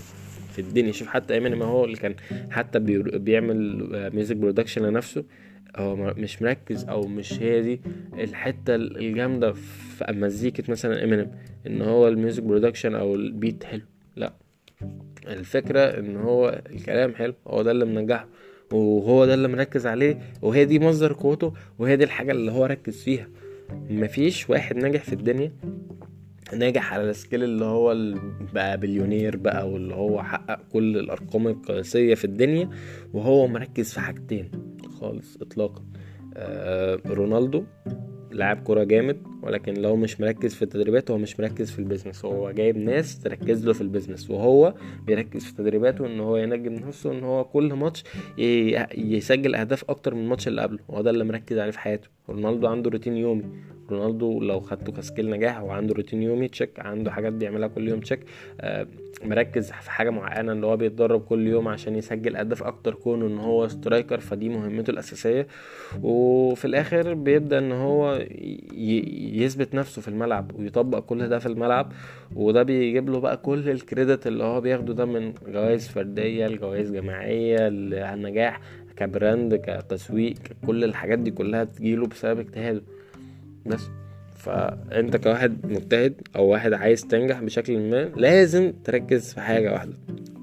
في 0.53 0.59
الدنيا. 0.59 0.93
شوف 0.93 1.09
حتى 1.09 1.35
امينيم 1.35 1.65
هو 1.65 1.85
اللي 1.85 1.97
كان 1.97 2.15
حتى 2.51 2.79
بيعمل 3.19 3.89
music 4.15 4.37
production 4.37 4.83
لنفسه 4.83 5.25
هو 5.77 5.97
مش 5.97 6.43
مركز 6.43 6.85
أو 6.85 7.07
مش 7.07 7.33
هي 7.41 7.63
دي 7.63 7.81
الحتة 8.19 8.75
الجامدة 8.75 9.53
في 9.53 10.05
مزيكه 10.09 10.65
مثلا 10.69 11.05
امينيم 11.05 11.31
إن 11.67 11.83
هو 11.83 12.09
ال 12.09 12.15
music 12.15 12.43
production 12.43 12.95
أو 12.95 13.15
ال 13.15 13.25
beat 13.25 13.65
حلو. 13.65 13.83
لا 14.17 14.33
الفكرة 15.27 15.81
إن 15.81 16.17
هو 16.17 16.63
الكلام 16.71 17.15
حلو 17.15 17.35
هو 17.47 17.63
ده 17.63 17.71
اللي 17.71 17.85
منجحه 17.85 18.29
وهو 18.73 19.27
ده 19.27 19.35
اللي 19.35 19.49
مركز 19.49 19.87
عليه 19.87 20.19
وهي 20.43 20.65
دي 20.65 20.79
مصدر 20.79 21.13
قوته 21.13 21.53
وهي 21.79 21.97
دي 21.97 22.05
الحاجة 22.05 22.33
اللي 22.33 22.53
هو 22.53 22.65
ركز 22.65 23.03
فيها. 23.03 23.29
مفيش 23.91 24.51
واحد 24.51 24.77
ناجح 24.77 25.03
في 25.03 25.13
الدنيا 25.13 25.53
ناجح 26.55 26.95
على 26.95 27.11
ال 27.11 27.17
scale 27.17 27.45
اللي 27.45 27.65
هو 27.65 27.97
بقى 28.55 28.79
بليونير 28.79 29.37
بقى 29.37 29.71
واللي 29.71 29.95
هو 29.95 30.23
حقق 30.23 30.61
كل 30.73 30.99
الأرقام 30.99 31.49
القياسية 31.49 32.15
في 32.15 32.25
الدنيا 32.25 32.71
وهو 33.13 33.47
مركز 33.49 33.93
في 33.93 34.01
حاجتين 34.01 34.51
خالص 35.01 35.37
اطلاقا. 35.43 35.85
آه 36.37 36.99
رونالدو 37.07 37.65
لاعب 38.31 38.63
كرة 38.65 38.85
جامد 38.85 39.23
ولكن 39.43 39.75
لو 39.75 39.97
مش 39.97 40.21
مركز 40.21 40.55
في 40.55 40.63
التدريبات 40.63 41.11
هو 41.11 41.19
مش 41.19 41.41
مركز 41.41 41.71
في 41.71 41.79
ال 41.79 41.84
business. 41.84 42.25
هو 42.25 42.51
جايب 42.51 42.77
ناس 42.77 43.21
تركز 43.21 43.67
له 43.67 43.73
في 43.73 43.81
ال 43.81 43.87
business 43.87 44.31
وهو 44.31 44.75
بيركز 45.07 45.45
في 45.45 45.55
تدريباته 45.55 46.07
إن 46.07 46.21
هو 46.21 46.37
ينجم 46.37 46.75
نفسه 46.75 47.13
إن 47.13 47.23
هو 47.25 47.45
كل 47.45 47.73
ماتش 47.73 48.05
يسجل 48.99 49.55
أهداف 49.55 49.85
أكتر 49.91 50.15
من 50.15 50.23
الماتش 50.23 50.49
اللي 50.49 50.63
قبله. 50.63 50.79
هو 50.91 51.03
ده 51.03 51.11
اللي 51.11 51.25
مركز 51.25 51.59
عليه 51.59 51.71
في 51.71 51.79
حياته. 51.79 52.09
رونالدو 52.29 52.67
عنده 52.67 52.91
روتين 52.91 53.17
يومي. 53.17 53.45
رونالدو 53.91 54.41
لو 54.41 54.61
خدته 54.61 54.93
ك 54.93 54.99
scale 54.99 55.31
نجاح 55.31 55.59
هو 55.59 55.71
عنده 55.71 55.95
روتين 55.95 56.23
يومي 56.23 56.49
check 56.49 56.81
عنده 56.81 57.11
حاجات 57.11 57.33
بيعملها 57.33 57.69
كل 57.69 57.89
يوم 57.89 58.01
check 58.01 58.21
آه 58.61 58.87
مركز 59.25 59.71
في 59.73 59.91
حاجة 59.91 60.11
معينة 60.11 60.53
اللي 60.53 60.67
هو 60.67 60.77
بيتدرب 60.77 61.21
كل 61.21 61.47
يوم 61.47 61.69
عشان 61.69 61.97
يسجل 61.97 62.37
أهداف 62.37 62.63
أكتر 62.63 62.95
كونه 62.95 63.27
إن 63.27 63.39
هو 63.39 63.69
striker 63.69 64.21
فدي 64.21 64.49
مهمته 64.49 64.91
الأساسية. 64.91 65.47
وفي 66.03 66.65
الآخر 66.65 67.15
بيبدأ 67.15 67.59
إن 67.59 67.73
هو 67.73 68.25
يثبت 69.35 69.75
نفسه 69.75 70.03
في 70.03 70.09
الملعب 70.09 70.53
ويطبق 70.59 70.99
كل 70.99 71.29
ده 71.29 71.39
في 71.39 71.47
الملعب. 71.47 71.93
وده 72.37 72.63
بيجيب 72.63 73.11
له 73.11 73.21
بقى 73.21 73.37
كل 73.37 73.69
الكريدت 73.71 74.27
اللي 74.27 74.45
هو 74.45 74.61
بياخده 74.61 74.95
ده 74.95 75.05
من 75.05 75.33
جوائز 75.49 75.89
فردية 75.89 76.47
لجوائز 76.47 76.91
جماعية 76.93 77.69
للنجاح 77.69 78.61
كبراند 78.97 79.55
كتسويق 79.55 80.35
كل 80.67 80.85
الحاجات 80.85 81.19
دي 81.19 81.31
كلها 81.31 81.65
تجيله 81.65 82.07
بسبب 82.07 82.39
اجتهاده. 82.39 82.83
بس. 83.67 83.89
فأنت 84.37 85.17
كواحد 85.17 85.67
مجتهد 85.67 86.15
أو 86.37 86.47
واحد 86.47 86.73
عايز 86.73 87.03
تنجح 87.03 87.41
بشكل 87.41 87.79
ما 87.91 88.05
لازم 88.17 88.73
تركز 88.85 89.35
في 89.35 89.41
حاجة 89.41 89.73
واحدة. 89.73 89.93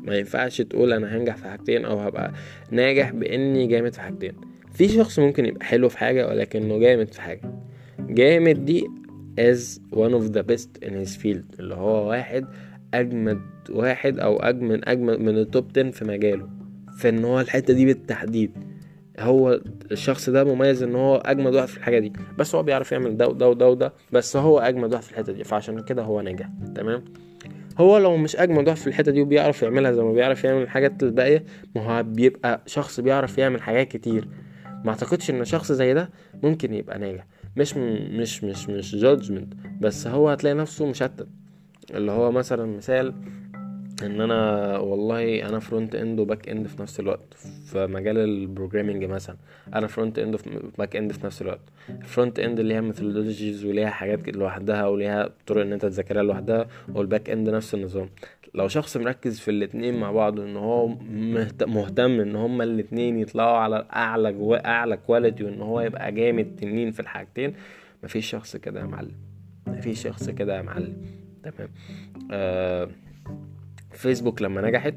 ما 0.03 0.15
ينفعش 0.17 0.61
تقول 0.61 0.93
أنا 0.93 1.17
هنجح 1.17 1.35
في 1.37 1.47
حاجتين 1.47 1.85
أو 1.85 1.99
هبقى 1.99 2.31
ناجح 2.71 3.11
بإني 3.11 3.67
جامد 3.67 3.93
في 3.93 4.01
حاجتين. 4.01 4.33
في 4.73 4.87
شخص 4.87 5.19
ممكن 5.19 5.45
يبقى 5.45 5.65
حلو 5.65 5.89
في 5.89 5.97
حاجة 5.97 6.27
ولكنه 6.27 6.79
جامد 6.79 7.13
في 7.13 7.21
حاجة. 7.21 7.41
جامد 7.99 8.65
دي 8.65 8.87
as 9.39 9.79
one 9.95 10.11
of 10.13 10.33
the 10.33 10.43
best 10.51 10.87
in 10.87 10.91
his 10.91 11.17
field 11.23 11.59
اللي 11.59 11.75
هو 11.75 12.09
واحد 12.09 12.45
أجمد 12.93 13.41
واحد 13.69 14.19
أو 14.19 14.37
أجمد 14.37 14.81
أجمد 14.83 15.19
من 15.19 15.37
التوب 15.37 15.71
10 15.77 15.91
في 15.91 16.05
مجاله. 16.05 16.49
في 16.97 17.09
إن 17.09 17.25
هو 17.25 17.39
الحتة 17.39 17.73
دي 17.73 17.85
بالتحديد. 17.85 18.51
هو 19.19 19.59
الشخص 19.91 20.29
ده 20.29 20.43
مميز 20.43 20.83
إن 20.83 20.95
هو 20.95 21.15
أجمد 21.15 21.55
واحد 21.55 21.67
في 21.67 21.77
الحاجة 21.77 21.99
دي. 21.99 22.13
بس 22.37 22.55
هو 22.55 22.63
بيعرف 22.63 22.91
يعمل 22.91 23.17
ده 23.17 23.27
وده 23.27 23.49
وده 23.49 23.69
وده 23.69 23.93
بس 24.11 24.37
هو 24.37 24.59
أجمد 24.59 24.91
واحد 24.93 25.03
في 25.03 25.11
الحتة 25.11 25.33
دي 25.33 25.43
فعشان 25.43 25.79
كده 25.79 26.03
هو 26.03 26.21
نجح 26.21 26.49
تمام؟ 26.75 27.03
هو 27.79 27.97
لو 27.97 28.17
مش 28.17 28.35
أجمد 28.35 28.67
واحد 28.67 28.77
في 28.79 28.87
الحتة 28.87 29.11
دي 29.11 29.21
وبيعرف 29.21 29.63
يعملها 29.63 29.91
زي 29.91 30.01
ما 30.03 30.11
بيعرف 30.11 30.43
يعمل 30.43 30.61
الحاجات 30.61 31.03
الباقية 31.03 31.43
ما 31.75 31.81
هو 31.99 32.03
بيبقى 32.03 32.61
شخص 32.65 32.99
بيعرف 32.99 33.37
يعمل 33.37 33.61
حاجات 33.61 33.87
كتير. 33.87 34.27
ما 34.83 34.89
أعتقدش 34.89 35.29
إن 35.29 35.45
شخص 35.45 35.71
زي 35.71 35.93
ده 35.93 36.09
ممكن 36.43 36.73
يبقى 36.73 36.99
ناجح. 36.99 37.25
مش 37.57 37.77
مش 37.77 38.43
مش 38.43 38.69
مش 38.69 38.95
judgment 38.95 39.53
بس 39.81 40.07
هو 40.07 40.29
هتلاقي 40.29 40.53
نفسه 40.53 40.85
مشتت. 40.85 41.27
اللي 41.93 42.11
هو 42.11 42.31
مثلا 42.31 42.77
مثال 42.77 43.13
إن 44.03 44.21
أنا 44.21 44.77
والله 44.77 45.49
أنا 45.49 45.59
front 45.59 45.95
end 45.95 46.19
و 46.19 46.25
back 46.25 46.49
end 46.49 46.67
في 46.67 46.81
نفس 46.81 46.99
الوقت. 46.99 47.33
في 47.65 47.87
مجال 47.87 48.17
ال 48.17 48.25
programming 48.25 49.03
مثلا 49.03 49.35
أنا 49.75 49.87
front 49.87 50.19
end 50.19 50.37
و 50.75 50.79
back 50.79 50.95
end 50.95 51.11
في 51.11 51.25
نفس 51.25 51.41
الوقت. 51.41 51.61
ال 51.89 51.98
front 51.98 52.39
end 52.39 52.59
ليها 52.59 52.81
methodologies 52.81 53.65
وليها 53.65 53.89
حاجات 53.89 54.29
لوحدها 54.35 54.87
وليها 54.87 55.29
طرق 55.47 55.61
إن 55.61 55.73
أنت 55.73 55.85
تذاكرها 55.85 56.23
لوحدها 56.23 56.67
وال 56.93 57.05
back 57.05 57.29
end 57.29 57.49
نفس 57.49 57.73
النظام. 57.73 58.09
لو 58.53 58.67
شخص 58.67 58.97
مركز 58.97 59.39
في 59.39 59.51
الاتنين 59.51 59.99
مع 59.99 60.11
بعض 60.11 60.39
إن 60.39 60.57
هو 60.57 60.87
مهتم 61.67 62.19
إن 62.19 62.35
هما 62.35 62.63
الاتنين 62.63 63.19
يطلعوا 63.19 63.57
على 63.57 63.85
أعلى 63.93 64.33
جو... 64.33 64.53
أعلى 64.53 64.97
quality 64.97 65.43
وإن 65.43 65.61
هو 65.61 65.81
يبقى 65.81 66.11
جامد 66.11 66.55
تنين 66.55 66.91
في 66.91 66.99
الحاجتين 66.99 67.53
مفيش 68.03 68.29
شخص 68.29 68.55
كده 68.55 68.79
يا 68.79 68.85
معلم. 68.85 69.11
مفيش 69.67 70.01
شخص 70.03 70.29
كده 70.29 70.57
يا 70.57 70.61
معلم. 70.61 70.97
تمام؟ 71.43 71.69
آه 72.31 72.89
فيسبوك 73.91 74.41
لما 74.41 74.61
نجحت 74.61 74.95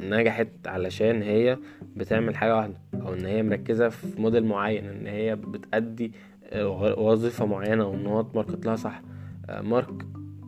نجحت 0.00 0.48
علشان 0.66 1.22
هي 1.22 1.58
بتعمل 1.96 2.36
حاجة 2.36 2.56
واحدة 2.56 2.74
أو 2.94 3.14
إن 3.14 3.24
هي 3.24 3.42
مركزة 3.42 3.88
في 3.88 4.20
موديل 4.20 4.44
معين 4.44 4.84
إن 4.84 5.06
هي 5.06 5.36
بتأدي 5.36 6.12
آه، 6.44 6.98
وظيفة 6.98 7.46
معينة 7.46 7.86
وإن 7.86 8.06
هو 8.06 8.22
لها 8.64 8.76
صح. 8.76 9.02
آه، 9.50 9.60
مارك 9.60 10.06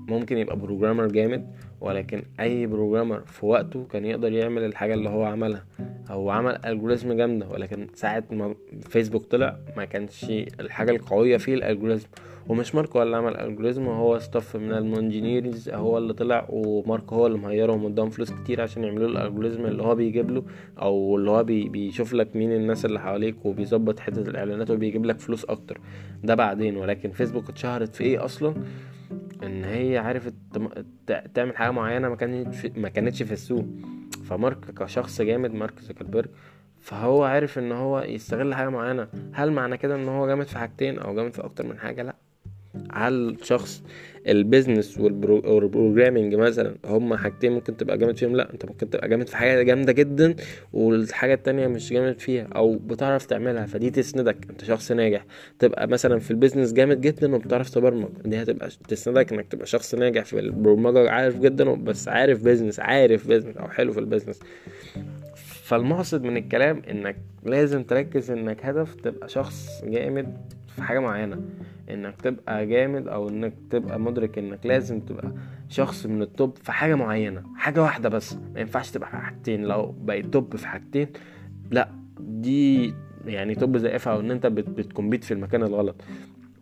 ممكن 0.08 0.38
يبقى 0.38 0.56
programmer 0.56 1.06
جامد 1.06 1.54
ولكن 1.80 2.22
أي 2.40 2.66
programmer 2.66 3.20
في 3.20 3.46
وقته 3.46 3.86
كان 3.92 4.04
يقدر 4.04 4.32
يعمل 4.32 4.64
الحاجة 4.64 4.94
اللي 4.94 5.08
هو 5.08 5.24
عملها. 5.24 5.64
هو 6.08 6.30
عمل 6.30 6.58
algorithm 6.66 7.12
جامدة 7.12 7.48
ولكن 7.48 7.86
ساعة 7.94 8.24
ما 8.30 8.54
فيسبوك 8.88 9.24
طلع 9.24 9.56
ما 9.76 9.84
كانش 9.84 10.24
الحاجة 10.60 10.90
القوية 10.90 11.36
فيه 11.36 11.54
ال 11.54 11.60
algorithm 11.60 12.08
ومش 12.48 12.74
مارك 12.74 12.96
هو 12.96 13.02
اللي 13.02 13.16
عمل 13.16 13.32
ال 13.32 13.38
algorithm 13.38 13.86
هو 13.86 14.18
staff 14.18 14.56
من 14.56 14.72
ال 14.72 14.82
engineers 14.82 15.68
هو 15.70 15.98
اللي 15.98 16.12
طلع 16.12 16.46
ومارك 16.50 17.12
هو 17.12 17.26
اللي 17.26 17.38
مهيرهم 17.38 17.84
قدام 17.84 18.10
فلوس 18.10 18.30
كتير 18.32 18.60
عشان 18.60 18.84
يعملوا 18.84 19.08
له 19.08 19.22
ال 19.22 19.27
algorithm 19.27 19.66
اللي 19.66 19.82
هو 19.82 19.94
بيجيب 19.94 20.30
له 20.30 20.42
أو 20.82 21.16
اللي 21.16 21.30
هو 21.30 21.44
بي 21.44 21.68
بيشوف 21.68 22.14
لك 22.14 22.36
مين 22.36 22.52
الناس 22.52 22.84
اللي 22.84 23.00
حواليك 23.00 23.46
وبيظبط 23.46 24.00
حتة 24.00 24.20
الإعلانات 24.20 24.70
وبيجيب 24.70 25.06
لك 25.06 25.18
فلوس 25.20 25.44
أكتر. 25.44 25.80
ده 26.24 26.34
بعدين 26.34 26.76
ولكن 26.76 27.10
فيسبوك 27.10 27.48
اتشهرت 27.48 27.94
في 27.94 28.04
إيه 28.04 28.24
أصلا؟ 28.24 28.54
إن 29.42 29.64
هي 29.64 29.98
عرفت 29.98 30.34
تعمل 31.34 31.56
حاجة 31.56 31.70
معينة 31.70 32.08
ما 32.08 32.16
كانتش 32.16 32.66
ما 32.66 32.88
كانتش 32.88 33.22
في 33.22 33.32
السوق. 33.32 33.66
فمارك 34.24 34.74
كشخص 34.74 35.22
جامد 35.22 35.54
مارك 35.54 35.80
زوكربيرج 35.80 36.28
فهو 36.80 37.24
عارف 37.24 37.58
إن 37.58 37.72
هو 37.72 38.00
يستغل 38.00 38.54
حاجة 38.54 38.68
معينة. 38.68 39.08
هل 39.32 39.52
معنى 39.52 39.76
كده 39.76 39.94
إن 39.94 40.08
هو 40.08 40.26
جامد 40.26 40.46
في 40.46 40.58
حاجتين 40.58 40.98
أو 40.98 41.14
جامد 41.14 41.32
في 41.32 41.44
أكتر 41.44 41.66
من 41.66 41.78
حاجة؟ 41.78 42.02
لأ. 42.02 42.16
على 42.90 43.14
الشخص 43.14 43.82
ال 44.28 44.36
business 44.36 44.98
وال 44.98 45.19
programming 45.19 46.34
مثلا 46.34 46.74
هما 46.84 47.16
حاجتين 47.16 47.52
ممكن 47.52 47.76
تبقى 47.76 47.98
جامد 47.98 48.16
فيهم 48.16 48.36
لا 48.36 48.52
انت 48.52 48.66
ممكن 48.66 48.90
تبقى 48.90 49.08
جامد 49.08 49.28
في 49.28 49.36
حاجة 49.36 49.62
جامدة 49.62 49.92
جدا 49.92 50.34
والحاجة 50.72 51.34
التانية 51.34 51.66
مش 51.66 51.92
جامد 51.92 52.20
فيها 52.20 52.48
أو 52.56 52.74
بتعرف 52.74 53.26
تعملها 53.26 53.66
فدي 53.66 53.90
تسندك 53.90 54.36
أنت 54.50 54.64
شخص 54.64 54.92
ناجح. 54.92 55.24
تبقى 55.58 55.86
مثلا 55.88 56.18
في 56.18 56.30
ال 56.30 56.35
business 56.35 56.72
جامد 56.72 57.00
جدا 57.00 57.34
وبتعرف 57.34 57.70
تبرمج 57.70 58.08
دي 58.24 58.42
هتبقى 58.42 58.68
تسندك 58.88 59.32
إنك 59.32 59.46
تبقى 59.48 59.66
شخص 59.66 59.94
ناجح 59.94 60.24
في 60.24 60.38
البرمجة 60.38 61.10
عارف 61.10 61.38
جدا 61.38 61.64
بس 61.74 62.08
عارف 62.08 62.42
business 62.44 62.80
عارف 62.80 63.28
business 63.28 63.56
أو 63.56 63.68
حلو 63.68 63.92
في 63.92 64.00
ال 64.00 64.05
business 64.05 64.40
فالمقصد 65.64 66.22
من 66.22 66.36
الكلام 66.36 66.82
إنك 66.90 67.16
لازم 67.44 67.82
تركز 67.82 68.30
إنك 68.30 68.66
هدف 68.66 68.94
تبقى 68.94 69.28
شخص 69.28 69.84
جامد 69.84 70.36
في 70.76 70.82
حاجة 70.82 70.98
معينة. 70.98 71.40
إنك 71.94 72.20
تبقى 72.22 72.66
جامد 72.66 73.08
أو 73.08 73.28
إنك 73.28 73.52
تبقى 73.70 74.00
مدرك 74.00 74.38
إنك 74.38 74.66
لازم 74.66 75.00
تبقى 75.00 75.32
شخص 75.68 76.06
من 76.06 76.22
ال 76.22 76.31
top 76.31 76.56
في 76.56 76.72
حاجة 76.72 76.94
معينة 76.94 77.42
حاجة 77.56 77.82
واحدة 77.82 78.08
بس 78.08 78.36
ما 78.54 78.60
ينفعش 78.60 78.90
تبقى 78.90 79.08
حاجتين 79.08 79.64
لو 79.64 79.94
بقيت 80.02 80.26
top 80.26 80.56
في 80.56 80.68
حاجتين 80.68 81.08
لأ 81.70 81.88
دي 82.20 82.94
يعني 83.26 83.54
توب 83.54 83.76
زائفة 83.76 84.12
أو 84.12 84.20
إن 84.20 84.30
أنت 84.30 84.46
بتكمبيت 84.46 85.24
في 85.24 85.34
المكان 85.34 85.62
الغلط. 85.62 85.96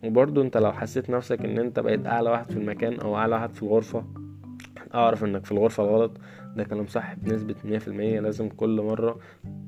وبرضو 0.05 0.43
أنت 0.43 0.57
لو 0.57 0.73
حسيت 0.73 1.11
نفسك 1.11 1.45
إن 1.45 1.59
أنت 1.59 1.81
بقيت 1.81 2.07
أعلى 2.07 2.31
واحد 2.31 2.51
في 2.51 2.57
المكان 2.57 3.01
أو 3.01 3.17
أعلى 3.17 3.35
واحد 3.35 3.55
في 3.55 3.63
الغرفة 3.63 4.05
أعرف 4.95 5.25
إنك 5.25 5.45
في 5.45 5.53
الغرفة 5.53 5.85
الغلط 5.85 6.13
ده 6.57 6.65
كلام 6.65 6.87
صح 6.87 7.15
بنسبة 7.15 7.55
مية 7.65 7.79
في 7.79 7.89
المية. 7.89 8.21
لازم 8.21 8.49
كل 8.49 8.81
مرة 8.81 9.19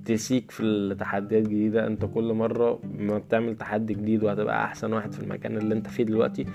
تسيك 0.05 0.51
في 0.51 0.63
التحديات 0.63 1.43
جديدة 1.43 1.87
انت 1.87 2.05
كل 2.05 2.33
مرة 2.33 2.81
ما 2.99 3.19
بتعمل 3.19 3.57
تحدي 3.57 3.95
جديد 3.95 4.25
وهتبقى 4.25 4.65
أحسن 4.65 4.93
واحد 4.93 5.13
في 5.13 5.21
المكان 5.23 5.57
اللي 5.57 5.75
انت 5.75 5.87
فيه 5.87 6.05
دلوقتي 6.05 6.47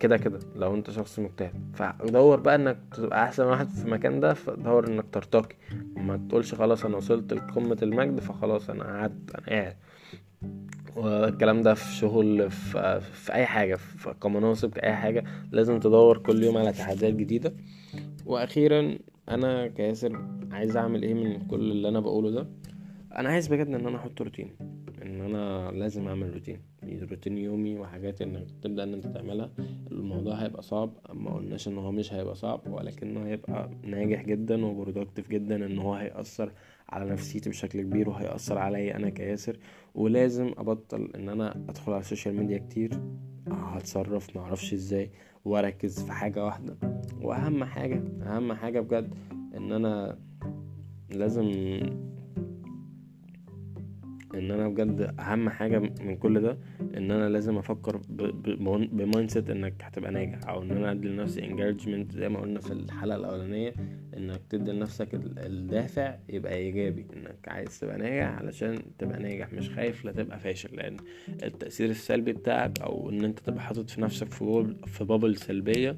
كده 0.00 0.16
كده 0.16 0.38
لو 0.56 0.74
انت 0.74 0.90
شخص 0.90 1.18
مجتهد. 1.18 1.52
فدور 1.74 2.40
بقى 2.40 2.54
انك 2.54 2.78
تبقى 2.96 3.24
أحسن 3.24 3.44
واحد 3.44 3.68
في 3.68 3.84
المكان 3.84 4.20
ده 4.20 4.34
فدور 4.34 4.86
انك 4.88 5.04
ترتقي. 5.12 5.56
ما 5.96 6.16
تقولش 6.28 6.54
خلاص 6.54 6.84
أنا 6.84 6.96
وصلت 6.96 7.32
لقمة 7.32 7.78
المجد 7.82 8.20
فخلاص 8.20 8.70
أنا 8.70 8.84
قعدت 8.84 9.34
أنا 9.34 9.46
قاعد. 9.46 9.76
والكلام 10.96 11.62
ده 11.62 11.74
في 11.74 11.94
شغل 11.94 12.50
في, 12.50 13.00
في 13.00 13.32
أي 13.34 13.46
حاجة 13.46 13.74
في 13.74 14.14
كمناصب 14.22 14.78
أي 14.78 14.92
حاجة 14.92 15.24
لازم 15.52 15.80
تدور 15.80 16.18
كل 16.18 16.42
يوم 16.42 16.56
على 16.56 16.72
تحديات 16.72 17.14
جديدة. 17.14 17.52
وأخيرا 18.26 18.98
أنا 19.30 19.66
كياسر 19.66 20.24
عايز 20.52 20.76
أعمل 20.76 21.02
إيه 21.02 21.14
من 21.14 21.46
كل 21.46 21.60
اللي 21.70 21.88
أنا 21.88 22.00
بقوله 22.00 22.30
ده؟ 22.30 22.48
أنا 23.16 23.28
عايز 23.28 23.48
بجد 23.48 23.66
إن 23.66 23.86
أنا 23.86 23.96
أحط 23.96 24.22
روتين 24.22 24.50
إن 25.02 25.20
أنا 25.20 25.70
لازم 25.70 26.08
أعمل 26.08 26.34
روتين 26.34 26.60
روتين 27.10 27.38
يومي 27.38 27.78
وحاجات 27.78 28.22
انك 28.22 28.46
تبدأ 28.62 28.82
إن 28.82 28.94
أنت 28.94 29.06
تعملها 29.06 29.50
الموضوع 29.90 30.34
هيبقى 30.34 30.62
صعب 30.62 30.92
ما 31.12 31.34
قلناش 31.34 31.68
إن 31.68 31.78
هو 31.78 31.92
مش 31.92 32.12
هيبقى 32.12 32.34
صعب 32.34 32.60
ولكنه 32.66 33.26
هيبقى 33.26 33.70
ناجح 33.82 34.22
جدا 34.24 34.66
و 34.66 34.72
productive 34.72 35.30
جدا 35.30 35.66
إن 35.66 35.78
هو 35.78 35.94
هيأثر 35.94 36.52
على 36.88 37.10
نفسيتي 37.10 37.50
بشكل 37.50 37.82
كبير 37.82 38.08
وهيأثر 38.08 38.58
عليا 38.58 38.96
أنا 38.96 39.08
كياسر 39.08 39.58
ولازم 39.94 40.52
أبطل 40.58 41.10
إن 41.14 41.28
أنا 41.28 41.56
أدخل 41.68 41.92
على 41.92 42.00
ال 42.00 42.05
social 42.05 42.34
media 42.36 42.58
كتير. 42.58 42.90
هتصرف 43.52 44.36
معرفش 44.36 44.72
إزاي 44.74 45.10
واركز 45.44 46.02
في 46.02 46.12
حاجة 46.12 46.44
واحدة. 46.44 46.76
وأهم 47.20 47.64
حاجة 47.64 48.02
أهم 48.22 48.52
حاجة 48.52 48.80
بجد 48.80 49.14
إن 49.56 49.72
أنا 49.72 50.18
لازم 51.10 51.50
إن 54.38 54.50
أنا 54.50 54.68
بجد 54.68 55.14
أهم 55.20 55.48
حاجة 55.50 55.78
من 55.78 56.16
كل 56.16 56.40
ده 56.40 56.58
إن 56.96 57.10
أنا 57.10 57.28
لازم 57.28 57.58
أفكر 57.58 58.00
ب 58.92 59.30
mindset 59.30 59.50
إنك 59.50 59.74
هتبقى 59.82 60.10
ناجح 60.10 60.48
أو 60.48 60.62
إن 60.62 60.70
أنا 60.70 60.92
أدي 60.92 61.08
لنفسي 61.08 61.44
encouragement 61.44 62.12
زي 62.12 62.28
ما 62.28 62.40
قلنا 62.40 62.60
في 62.60 62.72
الحلقة 62.72 63.16
الأولانية 63.16 63.74
إنك 64.16 64.40
تدي 64.50 64.72
لنفسك 64.72 65.08
الدافع 65.14 66.14
يبقى 66.28 66.54
إيجابي 66.54 67.06
إنك 67.16 67.48
عايز 67.48 67.80
تبقى 67.80 67.98
ناجح 67.98 68.26
علشان 68.38 68.78
تبقى 68.98 69.18
ناجح 69.22 69.52
مش 69.52 69.70
خايف 69.70 70.04
لا 70.04 70.12
تبقى 70.12 70.38
فاشل 70.38 70.76
لأن 70.76 70.96
التأثير 71.42 71.90
السلبي 71.90 72.32
بتاعك 72.32 72.80
أو 72.80 73.10
إن 73.10 73.24
أنت 73.24 73.38
تبقى 73.38 73.60
حاطط 73.60 73.90
في 73.90 74.00
نفسك 74.00 74.32
في 74.32 74.74
في 74.86 75.04
بابل 75.04 75.36
سلبية 75.36 75.96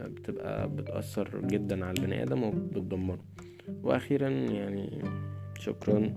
بتبقى 0.00 0.68
بتأثر 0.68 1.40
جدا 1.46 1.84
على 1.84 1.94
البني 1.98 2.22
آدم 2.22 2.42
وبتدمره. 2.42 3.24
وأخيرا 3.82 4.28
يعني 4.28 5.02
شكرا. 5.58 6.14